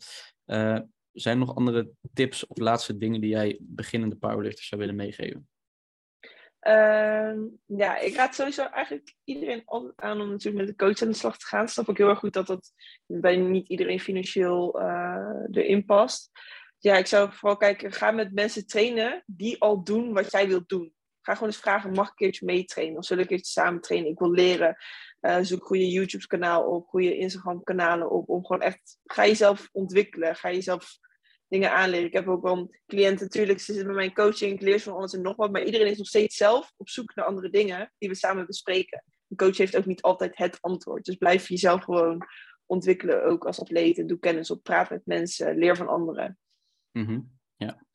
Eh, 0.45 0.79
zijn 1.11 1.39
er 1.39 1.45
nog 1.45 1.55
andere 1.55 1.89
tips 2.13 2.47
of 2.47 2.57
laatste 2.57 2.97
dingen 2.97 3.21
die 3.21 3.29
jij 3.29 3.57
beginnende 3.61 4.15
powerlifters 4.15 4.67
zou 4.67 4.81
willen 4.81 4.95
meegeven? 4.95 5.47
Ehm, 6.59 7.39
ja, 7.65 7.97
ik 7.97 8.15
raad 8.15 8.35
sowieso 8.35 8.65
eigenlijk 8.65 9.15
iedereen 9.23 9.63
aan 9.95 10.21
om 10.21 10.29
natuurlijk 10.29 10.65
met 10.65 10.77
de 10.77 10.85
coach 10.85 11.01
aan 11.01 11.07
de 11.07 11.13
slag 11.13 11.37
te 11.37 11.45
gaan. 11.45 11.67
Snap 11.67 11.89
ik 11.89 11.97
heel 11.97 12.09
erg 12.09 12.19
goed 12.19 12.33
dat 12.33 12.47
dat 12.47 12.73
bij 13.05 13.35
niet 13.35 13.67
iedereen 13.67 13.99
financieel 13.99 14.79
eh, 14.79 15.43
erin 15.51 15.85
past. 15.85 16.29
Ja, 16.77 16.97
ik 16.97 17.07
zou 17.07 17.33
vooral 17.33 17.57
kijken, 17.57 17.91
ga 17.91 18.11
met 18.11 18.33
mensen 18.33 18.67
trainen 18.67 19.23
die 19.25 19.61
al 19.61 19.83
doen 19.83 20.13
wat 20.13 20.31
jij 20.31 20.47
wilt 20.47 20.69
doen. 20.69 20.93
Ga 21.21 21.33
gewoon 21.33 21.49
eens 21.49 21.61
vragen, 21.61 21.91
mag 21.91 22.05
ik 22.05 22.09
een 22.09 22.15
keertje 22.15 22.45
meetrainen? 22.45 22.97
Of 22.97 23.05
zullen 23.05 23.23
we 23.23 23.29
een 23.29 23.35
keertje 23.37 23.61
samen 23.61 23.81
trainen? 23.81 24.11
Ik 24.11 24.19
wil 24.19 24.31
leren. 24.31 24.77
Eh, 25.19 25.39
zoek 25.41 25.65
goede 25.65 25.89
YouTube-kanaal 25.89 26.63
op, 26.63 26.87
goede 26.87 27.17
Instagram-kanalen 27.17 28.09
op. 28.11 28.29
Om 28.29 28.45
gewoon 28.45 28.61
echt, 28.61 28.99
ga 29.03 29.25
jezelf 29.25 29.69
ontwikkelen. 29.71 30.35
Ga 30.35 30.51
jezelf 30.51 30.99
dingen 31.47 31.71
aanleren. 31.71 32.05
Ik 32.05 32.13
heb 32.13 32.27
ook 32.27 32.43
wel 32.43 32.75
cliënten, 32.87 33.25
natuurlijk, 33.25 33.59
ze 33.59 33.65
zitten 33.65 33.85
bij 33.85 33.95
mijn 33.95 34.13
coaching, 34.13 34.53
ik 34.53 34.61
leer 34.61 34.79
van 34.79 34.93
alles 34.93 35.13
en 35.13 35.21
nog 35.21 35.35
wat, 35.35 35.51
maar 35.51 35.63
iedereen 35.63 35.87
is 35.87 35.97
nog 35.97 36.07
steeds 36.07 36.35
zelf 36.35 36.73
op 36.77 36.89
zoek 36.89 37.15
naar 37.15 37.25
andere 37.25 37.49
dingen 37.49 37.93
die 37.97 38.09
we 38.09 38.15
samen 38.15 38.45
bespreken. 38.45 39.03
Een 39.29 39.37
coach 39.37 39.57
heeft 39.57 39.77
ook 39.77 39.85
niet 39.85 40.01
altijd 40.01 40.37
het 40.37 40.61
antwoord, 40.61 41.05
dus 41.05 41.15
blijf 41.15 41.47
jezelf 41.47 41.83
gewoon 41.83 42.27
ontwikkelen, 42.65 43.25
ook 43.25 43.45
als 43.45 43.59
atleet, 43.59 43.97
en 43.97 44.07
doe 44.07 44.19
kennis 44.19 44.51
op, 44.51 44.63
praat 44.63 44.89
met 44.89 45.05
mensen, 45.05 45.57
leer 45.57 45.75
van 45.75 45.87
anderen. 45.87 46.37
Mhm, 46.91 47.19
Ja, 47.55 47.85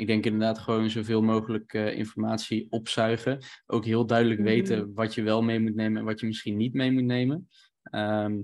ik 0.00 0.06
denk 0.06 0.24
inderdaad 0.24 0.58
gewoon 0.58 0.90
zoveel 0.90 1.22
mogelijk 1.22 1.72
eh, 1.74 1.98
informatie 1.98 2.66
opzuigen. 2.70 3.38
Ook 3.66 3.84
heel 3.84 4.06
duidelijk 4.06 4.40
Mhm. 4.40 4.48
weten 4.48 4.94
wat 4.94 5.14
je 5.14 5.22
wel 5.22 5.42
mee 5.42 5.60
moet 5.60 5.74
nemen 5.74 5.98
en 5.98 6.04
wat 6.04 6.20
je 6.20 6.26
misschien 6.26 6.56
niet 6.56 6.74
mee 6.74 6.90
moet 6.92 7.04
nemen. 7.04 7.48
Ehm, 7.82 8.36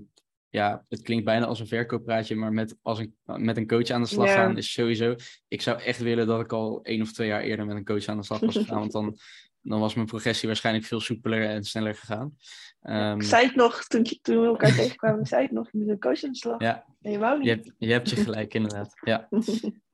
ja, 0.48 0.84
het 0.88 1.02
klinkt 1.02 1.24
bijna 1.24 1.46
als 1.46 1.60
een 1.60 1.66
verkooppraatje, 1.66 2.36
maar 2.36 2.52
met, 2.52 2.76
als 2.82 2.98
een, 2.98 3.14
met 3.24 3.56
een 3.56 3.66
coach 3.66 3.90
aan 3.90 4.02
de 4.02 4.08
slag 4.08 4.32
gaan 4.32 4.56
is 4.56 4.72
sowieso... 4.72 5.14
Ik 5.48 5.62
zou 5.62 5.80
echt 5.80 6.00
willen 6.00 6.26
dat 6.26 6.40
ik 6.40 6.52
al 6.52 6.82
één 6.82 7.02
of 7.02 7.12
twee 7.12 7.28
jaar 7.28 7.42
eerder 7.42 7.66
met 7.66 7.76
een 7.76 7.84
coach 7.84 8.06
aan 8.06 8.16
de 8.16 8.24
slag 8.24 8.40
was 8.40 8.56
gegaan, 8.56 8.78
want 8.78 8.92
dan, 8.92 9.18
dan 9.62 9.80
was 9.80 9.94
mijn 9.94 10.06
progressie 10.06 10.48
waarschijnlijk 10.48 10.86
veel 10.86 11.00
soepeler 11.00 11.48
en 11.48 11.64
sneller 11.64 11.94
gegaan. 11.94 12.36
Ehm, 12.80 13.16
ik 13.16 13.22
zei 13.22 13.46
het 13.46 13.54
nog, 13.54 13.84
toen, 13.84 14.04
toen 14.22 14.40
we 14.40 14.46
elkaar 14.46 14.74
tegenkwamen, 14.74 15.20
ik 15.20 15.26
zei 15.26 15.42
het 15.42 15.52
nog, 15.52 15.68
je 15.72 15.78
moet 15.78 15.88
een 15.88 15.98
coach 16.00 16.24
aan 16.24 16.30
de 16.30 16.36
slag. 16.36 16.60
Ja. 16.60 16.84
Je 17.00 17.18
wou 17.18 17.38
niet. 17.38 17.46
je, 17.46 17.52
hebt, 17.52 17.72
je 17.78 17.92
hebt 17.92 18.10
je 18.10 18.16
gelijk, 18.16 18.54
inderdaad. 18.54 18.92
Ja. 19.04 19.28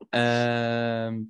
Ehm, 0.09 1.21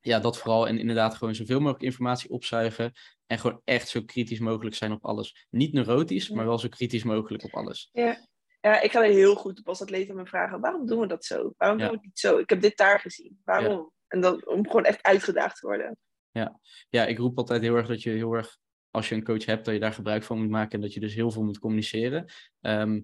ja, 0.00 0.18
dat 0.18 0.38
vooral. 0.38 0.68
En 0.68 0.78
inderdaad 0.78 1.14
gewoon 1.14 1.34
zoveel 1.34 1.58
mogelijk 1.60 1.82
informatie 1.84 2.30
opzuigen. 2.30 2.92
En 3.26 3.38
gewoon 3.38 3.60
echt 3.64 3.88
zo 3.88 4.02
kritisch 4.02 4.38
mogelijk 4.38 4.76
zijn 4.76 4.92
op 4.92 5.04
alles. 5.04 5.46
Niet 5.50 5.72
neurotisch, 5.72 6.26
Ja. 6.26 6.34
maar 6.34 6.46
wel 6.46 6.58
zo 6.58 6.68
kritisch 6.68 7.02
mogelijk 7.02 7.44
op 7.44 7.54
alles. 7.54 7.90
Ja, 7.92 8.80
ik 8.80 8.90
ga 8.90 9.04
er 9.04 9.10
heel 9.12 9.34
goed 9.34 9.58
op 9.58 9.68
als 9.68 9.82
atleet 9.82 10.10
aan 10.10 10.16
me 10.16 10.26
vragen, 10.26 10.60
waarom 10.60 10.86
doen 10.86 11.00
we 11.00 11.06
dat 11.06 11.24
zo? 11.24 11.52
Waarom 11.56 11.78
Ja. 11.78 11.84
doen 11.84 11.92
we 11.92 11.98
het 11.98 12.06
niet 12.06 12.18
zo? 12.18 12.38
Ik 12.38 12.50
heb 12.50 12.60
dit 12.60 12.76
daar 12.76 13.00
gezien. 13.00 13.40
Waarom? 13.44 13.92
En 14.06 14.20
dan 14.20 14.46
om 14.46 14.66
gewoon 14.66 14.84
echt 14.84 15.02
uitgedaagd 15.02 15.60
te 15.60 15.66
worden. 15.66 15.96
Ja, 16.90 17.06
ik 17.06 17.18
roep 17.18 17.38
altijd 17.38 17.62
heel 17.62 17.74
erg 17.76 17.86
dat 17.86 18.02
je 18.02 18.10
heel 18.10 18.32
erg, 18.32 18.58
als 18.90 19.08
je 19.08 19.14
een 19.14 19.24
coach 19.24 19.44
hebt, 19.44 19.64
dat 19.64 19.74
je 19.74 19.80
daar 19.80 19.92
gebruik 19.92 20.22
van 20.22 20.38
moet 20.38 20.50
maken. 20.50 20.72
En 20.72 20.80
dat 20.80 20.92
je 20.94 21.00
dus 21.00 21.14
heel 21.14 21.30
veel 21.30 21.42
moet 21.44 21.58
communiceren. 21.58 22.32
Ehm, 22.60 23.00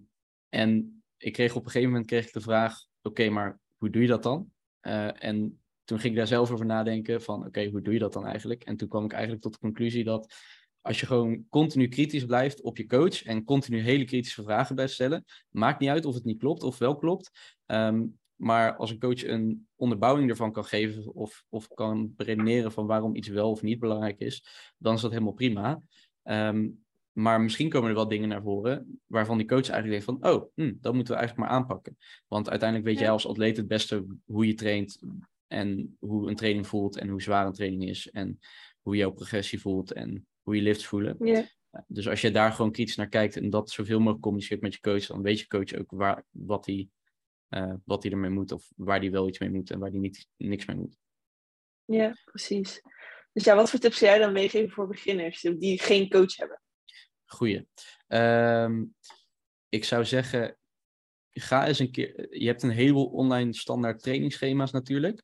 en 0.48 1.02
ik 1.16 1.32
kreeg 1.32 1.54
op 1.54 1.64
een 1.64 1.70
gegeven 1.70 1.90
moment 1.90 2.06
kreeg 2.06 2.26
ik 2.26 2.32
de 2.32 2.40
vraag, 2.40 2.78
oké, 3.02 3.28
maar 3.28 3.60
hoe 3.76 3.90
doe 3.90 4.02
je 4.02 4.08
dat 4.08 4.22
dan? 4.22 4.52
Eh, 4.80 5.24
en 5.24 5.62
toen 5.86 5.98
ging 5.98 6.12
ik 6.12 6.18
daar 6.18 6.26
zelf 6.26 6.50
over 6.50 6.66
nadenken 6.66 7.22
van, 7.22 7.46
oké, 7.46 7.68
hoe 7.68 7.82
doe 7.82 7.92
je 7.92 7.98
dat 7.98 8.12
dan 8.12 8.26
eigenlijk? 8.26 8.64
En 8.64 8.76
toen 8.76 8.88
kwam 8.88 9.04
ik 9.04 9.12
eigenlijk 9.12 9.42
tot 9.42 9.52
de 9.52 9.58
conclusie 9.58 10.04
dat 10.04 10.34
als 10.80 11.00
je 11.00 11.06
gewoon 11.06 11.46
continu 11.48 11.88
kritisch 11.88 12.24
blijft 12.24 12.62
op 12.62 12.76
je 12.76 12.86
coach 12.86 13.24
en 13.24 13.44
continu 13.44 13.80
hele 13.80 14.04
kritische 14.04 14.42
vragen 14.42 14.74
blijft 14.74 14.92
stellen, 14.92 15.24
maakt 15.50 15.80
niet 15.80 15.88
uit 15.88 16.04
of 16.04 16.14
het 16.14 16.24
niet 16.24 16.38
klopt 16.38 16.62
of 16.62 16.78
wel 16.78 16.96
klopt. 16.96 17.56
Ehm, 17.66 18.06
maar 18.34 18.76
als 18.76 18.90
een 18.90 18.98
coach 18.98 19.24
een 19.24 19.68
onderbouwing 19.76 20.30
ervan 20.30 20.52
kan 20.52 20.64
geven 20.64 21.14
of, 21.14 21.44
of 21.48 21.68
kan 21.68 22.14
redeneren 22.16 22.72
van 22.72 22.86
waarom 22.86 23.14
iets 23.14 23.28
wel 23.28 23.50
of 23.50 23.62
niet 23.62 23.78
belangrijk 23.78 24.18
is, 24.18 24.44
dan 24.78 24.94
is 24.94 25.00
dat 25.00 25.10
helemaal 25.10 25.32
prima. 25.32 25.80
Ehm, 26.22 26.68
maar 27.12 27.40
misschien 27.40 27.68
komen 27.68 27.88
er 27.88 27.94
wel 27.94 28.08
dingen 28.08 28.28
naar 28.28 28.42
voren 28.42 29.00
waarvan 29.06 29.38
die 29.38 29.46
coach 29.46 29.68
eigenlijk 29.68 30.04
denkt 30.04 30.04
van, 30.04 30.32
oh, 30.32 30.50
hm, 30.54 30.72
dat 30.80 30.94
moeten 30.94 31.14
we 31.14 31.18
eigenlijk 31.18 31.48
maar 31.48 31.58
aanpakken. 31.58 31.96
Want 32.28 32.50
uiteindelijk 32.50 32.88
weet 32.88 32.98
jij 32.98 33.10
als 33.10 33.26
atleet 33.26 33.56
het 33.56 33.68
beste 33.68 34.06
hoe 34.24 34.46
je 34.46 34.54
traint 34.54 34.98
en 35.46 35.96
hoe 36.00 36.28
een 36.28 36.36
training 36.36 36.66
voelt 36.66 36.96
en 36.96 37.08
hoe 37.08 37.22
zwaar 37.22 37.46
een 37.46 37.52
training 37.52 37.88
is 37.88 38.10
en 38.10 38.38
hoe 38.80 38.96
jouw 38.96 39.10
progressie 39.10 39.60
voelt 39.60 39.92
en 39.92 40.26
hoe 40.42 40.56
je 40.56 40.62
lifts 40.62 40.86
voelen. 40.86 41.16
Ja. 41.18 41.44
dus 41.86 42.08
als 42.08 42.20
je 42.20 42.30
daar 42.30 42.52
gewoon 42.52 42.72
kritisch 42.72 42.96
naar 42.96 43.08
kijkt 43.08 43.36
en 43.36 43.50
dat 43.50 43.70
zoveel 43.70 43.98
mogelijk 43.98 44.22
communiceert 44.22 44.60
met 44.60 44.74
je 44.74 44.80
coach, 44.80 45.06
dan 45.06 45.22
weet 45.22 45.40
je 45.40 45.46
coach 45.46 45.74
ook 45.74 45.90
waar, 45.90 46.24
wat 46.30 46.66
hij 46.66 46.88
uh, 47.50 47.74
wat 47.84 48.02
hij 48.02 48.12
ermee 48.12 48.30
moet 48.30 48.52
of 48.52 48.72
waar 48.76 49.00
hij 49.00 49.10
wel 49.10 49.28
iets 49.28 49.38
mee 49.38 49.50
moet 49.50 49.70
en 49.70 49.78
waar 49.78 49.90
hij 49.90 49.98
niet, 49.98 50.28
niks 50.36 50.64
mee 50.64 50.76
moet. 50.76 50.98
Ja, 51.84 52.16
precies. 52.24 52.82
Dus 53.32 53.44
ja, 53.44 53.54
wat 53.54 53.70
voor 53.70 53.78
tips 53.78 53.98
zou 53.98 54.10
jij 54.10 54.20
dan 54.20 54.32
meegeven 54.32 54.70
voor 54.70 54.88
beginners 54.88 55.40
die 55.40 55.80
geen 55.80 56.08
coach 56.08 56.36
hebben? 56.36 56.62
Goeie. 57.24 57.68
Um, 58.06 58.94
ik 59.68 59.84
zou 59.84 60.04
zeggen, 60.04 60.58
ga 61.40 61.66
eens 61.66 61.78
een 61.78 61.90
keer. 61.90 62.38
Je 62.38 62.46
hebt 62.46 62.62
een 62.62 62.70
heleboel 62.70 63.06
online 63.06 63.54
standaard 63.54 64.02
trainingsschema's 64.02 64.70
natuurlijk. 64.70 65.22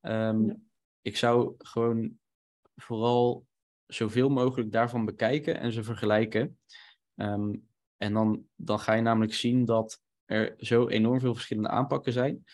Um, 0.00 0.70
Ik 1.00 1.16
zou 1.16 1.54
gewoon 1.58 2.18
vooral 2.74 3.46
zoveel 3.86 4.28
mogelijk 4.28 4.72
daarvan 4.72 5.04
bekijken 5.04 5.58
en 5.58 5.72
ze 5.72 5.82
vergelijken. 5.82 6.58
Um, 7.16 7.68
en 7.96 8.12
dan, 8.12 8.44
dan 8.56 8.78
ga 8.78 8.92
je 8.92 9.02
namelijk 9.02 9.34
zien 9.34 9.64
dat 9.64 10.00
er 10.24 10.54
zo 10.56 10.88
enorm 10.88 11.20
veel 11.20 11.34
verschillende 11.34 11.68
aanpakken 11.68 12.12
zijn. 12.12 12.44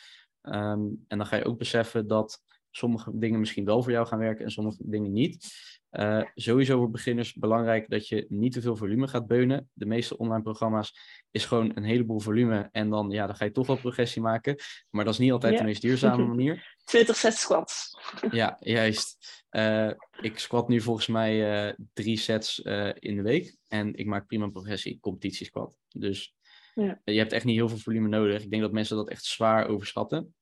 Ehm, 0.40 0.86
en 1.06 1.18
dan 1.18 1.26
ga 1.26 1.36
je 1.36 1.44
ook 1.44 1.58
beseffen 1.58 2.06
dat 2.06 2.42
sommige 2.70 3.18
dingen 3.18 3.40
misschien 3.40 3.64
wel 3.64 3.82
voor 3.82 3.92
jou 3.92 4.06
gaan 4.06 4.18
werken 4.18 4.44
en 4.44 4.50
sommige 4.50 4.82
dingen 4.86 5.12
niet. 5.12 5.46
Uh, 5.90 6.22
sowieso 6.34 6.78
voor 6.78 6.90
beginners 6.90 7.34
belangrijk 7.34 7.88
dat 7.88 8.08
je 8.08 8.26
niet 8.28 8.52
te 8.52 8.60
veel 8.60 8.76
volume 8.76 9.08
gaat 9.08 9.26
beunen. 9.26 9.70
De 9.72 9.86
meeste 9.86 10.16
online 10.16 10.42
programma's 10.42 10.98
is 11.30 11.44
gewoon 11.44 11.72
een 11.74 11.84
heleboel 11.84 12.20
volume 12.20 12.68
en 12.72 12.90
dan, 12.90 13.10
ja, 13.10 13.26
dan 13.26 13.36
ga 13.36 13.44
je 13.44 13.50
toch 13.50 13.66
wel 13.66 13.76
progressie 13.76 14.22
maken. 14.22 14.56
Maar 14.90 15.04
dat 15.04 15.12
is 15.12 15.20
niet 15.20 15.32
altijd 15.32 15.58
de 15.58 15.64
meest 15.64 15.82
duurzame 15.82 16.26
manier. 16.34 16.76
20 16.84 17.16
sets 17.16 17.40
squats. 17.40 18.00
Ja, 18.30 18.56
juist. 18.60 19.44
Uh, 19.50 19.90
ik 20.20 20.38
squat 20.38 20.68
nu 20.68 20.80
volgens 20.80 21.06
mij 21.06 21.66
uh, 21.66 21.74
drie 21.92 22.16
sets 22.16 22.58
in 22.98 23.16
de 23.16 23.22
week 23.22 23.56
en 23.68 23.94
ik 23.94 24.06
maak 24.06 24.26
prima 24.26 24.48
progressie, 24.48 25.00
competitiesquat. 25.00 25.78
Dus 25.88 26.36
ja. 26.74 27.00
Je 27.04 27.18
hebt 27.18 27.32
echt 27.32 27.44
niet 27.44 27.56
heel 27.56 27.68
veel 27.68 27.78
volume 27.78 28.08
nodig. 28.08 28.42
Ik 28.42 28.50
denk 28.50 28.62
dat 28.62 28.72
mensen 28.72 28.96
dat 28.96 29.08
echt 29.08 29.24
zwaar 29.24 29.68
overschatten. 29.68 30.34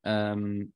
Um, 0.00 0.72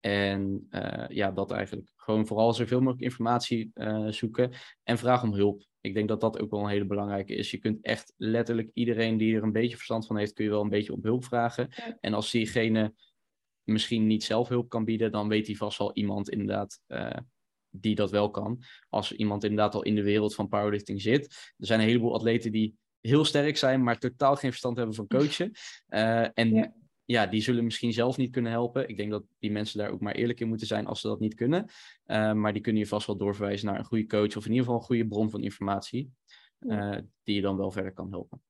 en 0.00 0.66
uh, 0.70 1.04
ja, 1.08 1.30
dat 1.30 1.50
eigenlijk. 1.50 1.92
Gewoon 1.96 2.26
vooral 2.26 2.52
zoveel 2.52 2.80
mogelijk 2.80 3.02
informatie 3.02 3.70
uh, 3.74 4.08
zoeken 4.08 4.52
en 4.82 4.98
vraag 4.98 5.22
om 5.22 5.34
hulp. 5.34 5.66
Ik 5.80 5.94
denk 5.94 6.08
dat 6.08 6.20
dat 6.20 6.40
ook 6.40 6.50
wel 6.50 6.60
een 6.60 6.68
hele 6.68 6.86
belangrijke 6.86 7.34
is. 7.34 7.50
Je 7.50 7.58
kunt 7.58 7.84
echt 7.84 8.12
letterlijk 8.16 8.70
iedereen 8.72 9.16
die 9.16 9.36
er 9.36 9.42
een 9.42 9.52
beetje 9.52 9.76
verstand 9.76 10.06
van 10.06 10.16
heeft, 10.16 10.32
kun 10.32 10.44
je 10.44 10.50
wel 10.50 10.62
een 10.62 10.68
beetje 10.68 10.92
om 10.92 11.02
hulp 11.02 11.24
vragen. 11.24 11.68
En 12.00 12.14
als 12.14 12.30
diegene 12.30 12.94
misschien 13.62 14.06
niet 14.06 14.24
zelf 14.24 14.48
hulp 14.48 14.68
kan 14.68 14.84
bieden, 14.84 15.12
dan 15.12 15.28
weet 15.28 15.46
hij 15.46 15.56
vast 15.56 15.78
wel 15.78 15.92
iemand 15.92 16.30
inderdaad 16.30 16.80
uh, 16.88 17.10
die 17.70 17.94
dat 17.94 18.10
wel 18.10 18.30
kan. 18.30 18.62
Als 18.88 19.12
iemand 19.12 19.42
inderdaad 19.42 19.74
al 19.74 19.82
in 19.82 19.94
de 19.94 20.02
wereld 20.02 20.34
van 20.34 20.48
powerlifting 20.48 21.00
zit. 21.00 21.54
Er 21.56 21.66
zijn 21.66 21.80
een 21.80 21.86
heleboel 21.86 22.14
atleten 22.14 22.52
die 22.52 22.74
heel 23.00 23.24
sterk 23.24 23.56
zijn, 23.56 23.82
maar 23.82 23.98
totaal 23.98 24.36
geen 24.36 24.50
verstand 24.50 24.76
hebben 24.76 24.94
van 24.94 25.06
coachen. 25.06 25.50
Uh, 25.88 26.38
en 26.38 26.54
ja. 26.54 26.72
Die 27.08 27.40
zullen 27.40 27.64
misschien 27.64 27.92
zelf 27.92 28.16
niet 28.16 28.30
kunnen 28.30 28.52
helpen. 28.52 28.88
Ik 28.88 28.96
denk 28.96 29.10
dat 29.10 29.24
die 29.38 29.50
mensen 29.50 29.78
daar 29.78 29.90
ook 29.90 30.00
maar 30.00 30.14
eerlijk 30.14 30.40
in 30.40 30.48
moeten 30.48 30.66
zijn 30.66 30.86
als 30.86 31.00
ze 31.00 31.08
dat 31.08 31.20
niet 31.20 31.34
kunnen. 31.34 31.66
Uh, 32.06 32.32
maar 32.32 32.52
die 32.52 32.62
kunnen 32.62 32.82
je 32.82 32.88
vast 32.88 33.06
wel 33.06 33.16
doorverwijzen 33.16 33.66
naar 33.66 33.78
een 33.78 33.84
goede 33.84 34.06
coach 34.06 34.36
of 34.36 34.44
in 34.44 34.50
ieder 34.50 34.64
geval 34.64 34.74
een 34.74 34.86
goede 34.86 35.06
bron 35.06 35.30
van 35.30 35.42
informatie. 35.42 36.10
Uh, 36.60 36.96
die 37.22 37.34
je 37.34 37.40
dan 37.40 37.56
wel 37.56 37.70
verder 37.70 37.92
kan 37.92 38.10
helpen. 38.10 38.42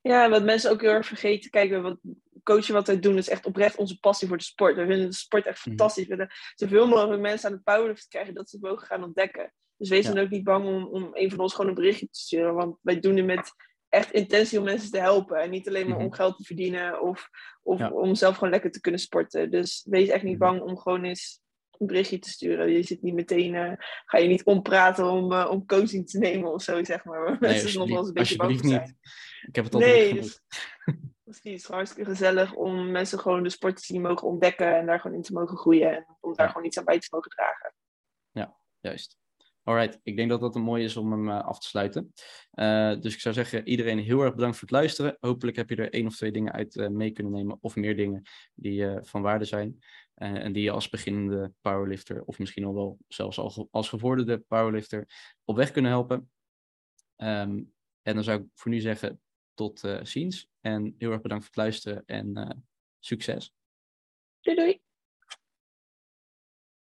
Ja, 0.00 0.30
wat 0.30 0.44
mensen 0.44 0.70
ook 0.70 0.80
heel 0.80 0.90
erg 0.90 1.06
vergeten. 1.06 1.50
Kijk, 1.50 1.82
wat 1.82 1.98
coachen 2.42 2.74
wat 2.74 2.86
wij 2.86 3.00
doen 3.00 3.16
is 3.16 3.28
echt 3.28 3.46
oprecht 3.46 3.76
onze 3.76 3.98
passie 3.98 4.28
voor 4.28 4.36
de 4.36 4.42
sport. 4.42 4.76
We 4.76 4.86
vinden 4.86 5.08
de 5.08 5.14
sport 5.14 5.46
echt 5.46 5.58
mhm. 5.58 5.68
fantastisch. 5.68 6.06
We 6.06 6.16
willen 6.16 6.32
zoveel 6.54 6.86
mogelijk 6.86 7.22
mensen 7.22 7.48
aan 7.48 7.54
het 7.54 7.64
powerlift 7.64 8.08
krijgen 8.08 8.34
dat 8.34 8.50
ze 8.50 8.56
het 8.56 8.64
mogen 8.64 8.86
gaan 8.86 9.04
ontdekken. 9.04 9.52
Dus 9.76 9.88
wees 9.88 10.06
dan 10.06 10.18
ook 10.18 10.30
niet 10.30 10.44
bang 10.44 10.66
om, 10.66 10.84
om 10.84 11.10
een 11.12 11.30
van 11.30 11.38
ons 11.38 11.54
gewoon 11.54 11.68
een 11.68 11.76
berichtje 11.76 12.08
te 12.08 12.18
sturen. 12.18 12.54
Want 12.54 12.76
wij 12.82 13.00
doen 13.00 13.16
het 13.16 13.26
met 13.26 13.54
echt 13.96 14.12
intentie 14.12 14.58
om 14.58 14.64
mensen 14.64 14.90
te 14.90 14.98
helpen. 14.98 15.40
En 15.40 15.50
niet 15.50 15.68
alleen 15.68 15.88
maar 15.88 15.98
om 15.98 16.04
mhm. 16.04 16.14
geld 16.14 16.36
te 16.36 16.44
verdienen 16.44 17.00
of, 17.00 17.28
of 17.62 17.90
om 17.90 18.14
zelf 18.14 18.34
gewoon 18.34 18.50
lekker 18.50 18.70
te 18.70 18.80
kunnen 18.80 19.00
sporten. 19.00 19.50
Dus 19.50 19.86
wees 19.88 20.08
echt 20.08 20.22
niet 20.22 20.38
mhm. 20.38 20.48
bang 20.48 20.60
om 20.60 20.78
gewoon 20.78 21.04
eens 21.04 21.40
een 21.78 21.86
berichtje 21.86 22.18
te 22.18 22.28
sturen. 22.28 22.70
Je 22.70 22.82
zit 22.82 23.02
niet 23.02 23.14
meteen, 23.14 23.54
uh, 23.54 23.72
ga 24.04 24.18
je 24.18 24.28
niet 24.28 24.44
ompraten 24.44 25.10
om, 25.10 25.32
uh, 25.32 25.48
om 25.50 25.66
coaching 25.66 26.08
te 26.08 26.18
nemen 26.18 26.52
of 26.52 26.62
zo, 26.62 26.84
zeg 26.84 27.04
maar. 27.04 27.24
Nee, 27.40 27.50
mensen 27.50 27.78
nog 27.78 27.88
wel 27.88 27.98
eens 27.98 28.08
een 28.08 28.14
beetje 28.14 28.36
bang. 28.36 28.60
Zijn. 28.64 28.98
Ik 29.46 29.54
heb 29.54 29.64
het 29.64 29.74
al 29.74 29.80
nee, 29.80 30.14
dus, 30.14 30.40
Misschien 31.22 31.52
is 31.52 31.62
het 31.62 31.72
hartstikke 31.72 32.10
gezellig 32.10 32.54
om 32.54 32.90
mensen 32.90 33.18
gewoon 33.18 33.42
de 33.42 33.50
sport 33.50 33.76
te 33.76 33.84
zien 33.84 34.00
mogen 34.00 34.28
ontdekken 34.28 34.76
en 34.76 34.86
daar 34.86 35.00
gewoon 35.00 35.16
in 35.16 35.22
te 35.22 35.32
mogen 35.32 35.56
groeien 35.56 35.96
en 35.96 36.16
om 36.20 36.34
daar 36.34 36.48
gewoon 36.48 36.66
iets 36.66 36.78
aan 36.78 36.84
bij 36.84 36.98
te 36.98 37.08
mogen 37.10 37.30
dragen. 37.30 37.74
Ja, 38.30 38.56
juist. 38.80 39.16
Alright, 39.66 40.00
ik 40.02 40.16
denk 40.16 40.30
dat 40.30 40.40
dat 40.40 40.54
een 40.54 40.62
mooi 40.62 40.84
is 40.84 40.96
om 40.96 41.12
hem 41.12 41.28
uh, 41.28 41.44
af 41.44 41.58
te 41.58 41.66
sluiten. 41.66 42.12
Uh, 42.54 43.00
dus 43.00 43.14
ik 43.14 43.20
zou 43.20 43.34
zeggen, 43.34 43.68
iedereen 43.68 43.98
heel 43.98 44.20
erg 44.20 44.34
bedankt 44.34 44.56
voor 44.56 44.68
het 44.68 44.76
luisteren. 44.76 45.16
Hopelijk 45.20 45.56
heb 45.56 45.70
je 45.70 45.76
er 45.76 45.92
één 45.92 46.06
of 46.06 46.16
twee 46.16 46.32
dingen 46.32 46.52
uit 46.52 46.76
uh, 46.76 46.88
mee 46.88 47.10
kunnen 47.10 47.32
nemen, 47.32 47.58
of 47.60 47.76
meer 47.76 47.96
dingen 47.96 48.22
die 48.54 49.00
van 49.00 49.22
waarde 49.22 49.44
zijn. 49.44 49.78
en 50.14 50.52
die 50.52 50.62
je 50.62 50.70
als 50.70 50.88
beginnende 50.88 51.52
powerlifter, 51.60 52.24
of 52.24 52.38
misschien 52.38 52.64
al 52.64 52.74
wel 52.74 52.98
zelfs 53.08 53.38
al 53.38 53.68
als 53.70 53.88
gevorderde 53.88 54.38
powerlifter, 54.38 55.08
op 55.44 55.56
weg 55.56 55.70
kunnen 55.70 55.90
helpen. 55.90 56.30
Um, 57.16 57.74
en 58.02 58.14
dan 58.14 58.24
zou 58.24 58.40
ik 58.40 58.46
voor 58.54 58.70
nu 58.70 58.80
zeggen, 58.80 59.20
tot 59.54 59.82
ziens. 60.02 60.48
En 60.60 60.94
heel 60.98 61.10
erg 61.10 61.20
bedankt 61.20 61.44
voor 61.44 61.54
het 61.54 61.62
luisteren 61.62 62.02
en 62.06 62.66
succes. 62.98 63.54
Doei 64.40 64.56
doei. 64.56 64.85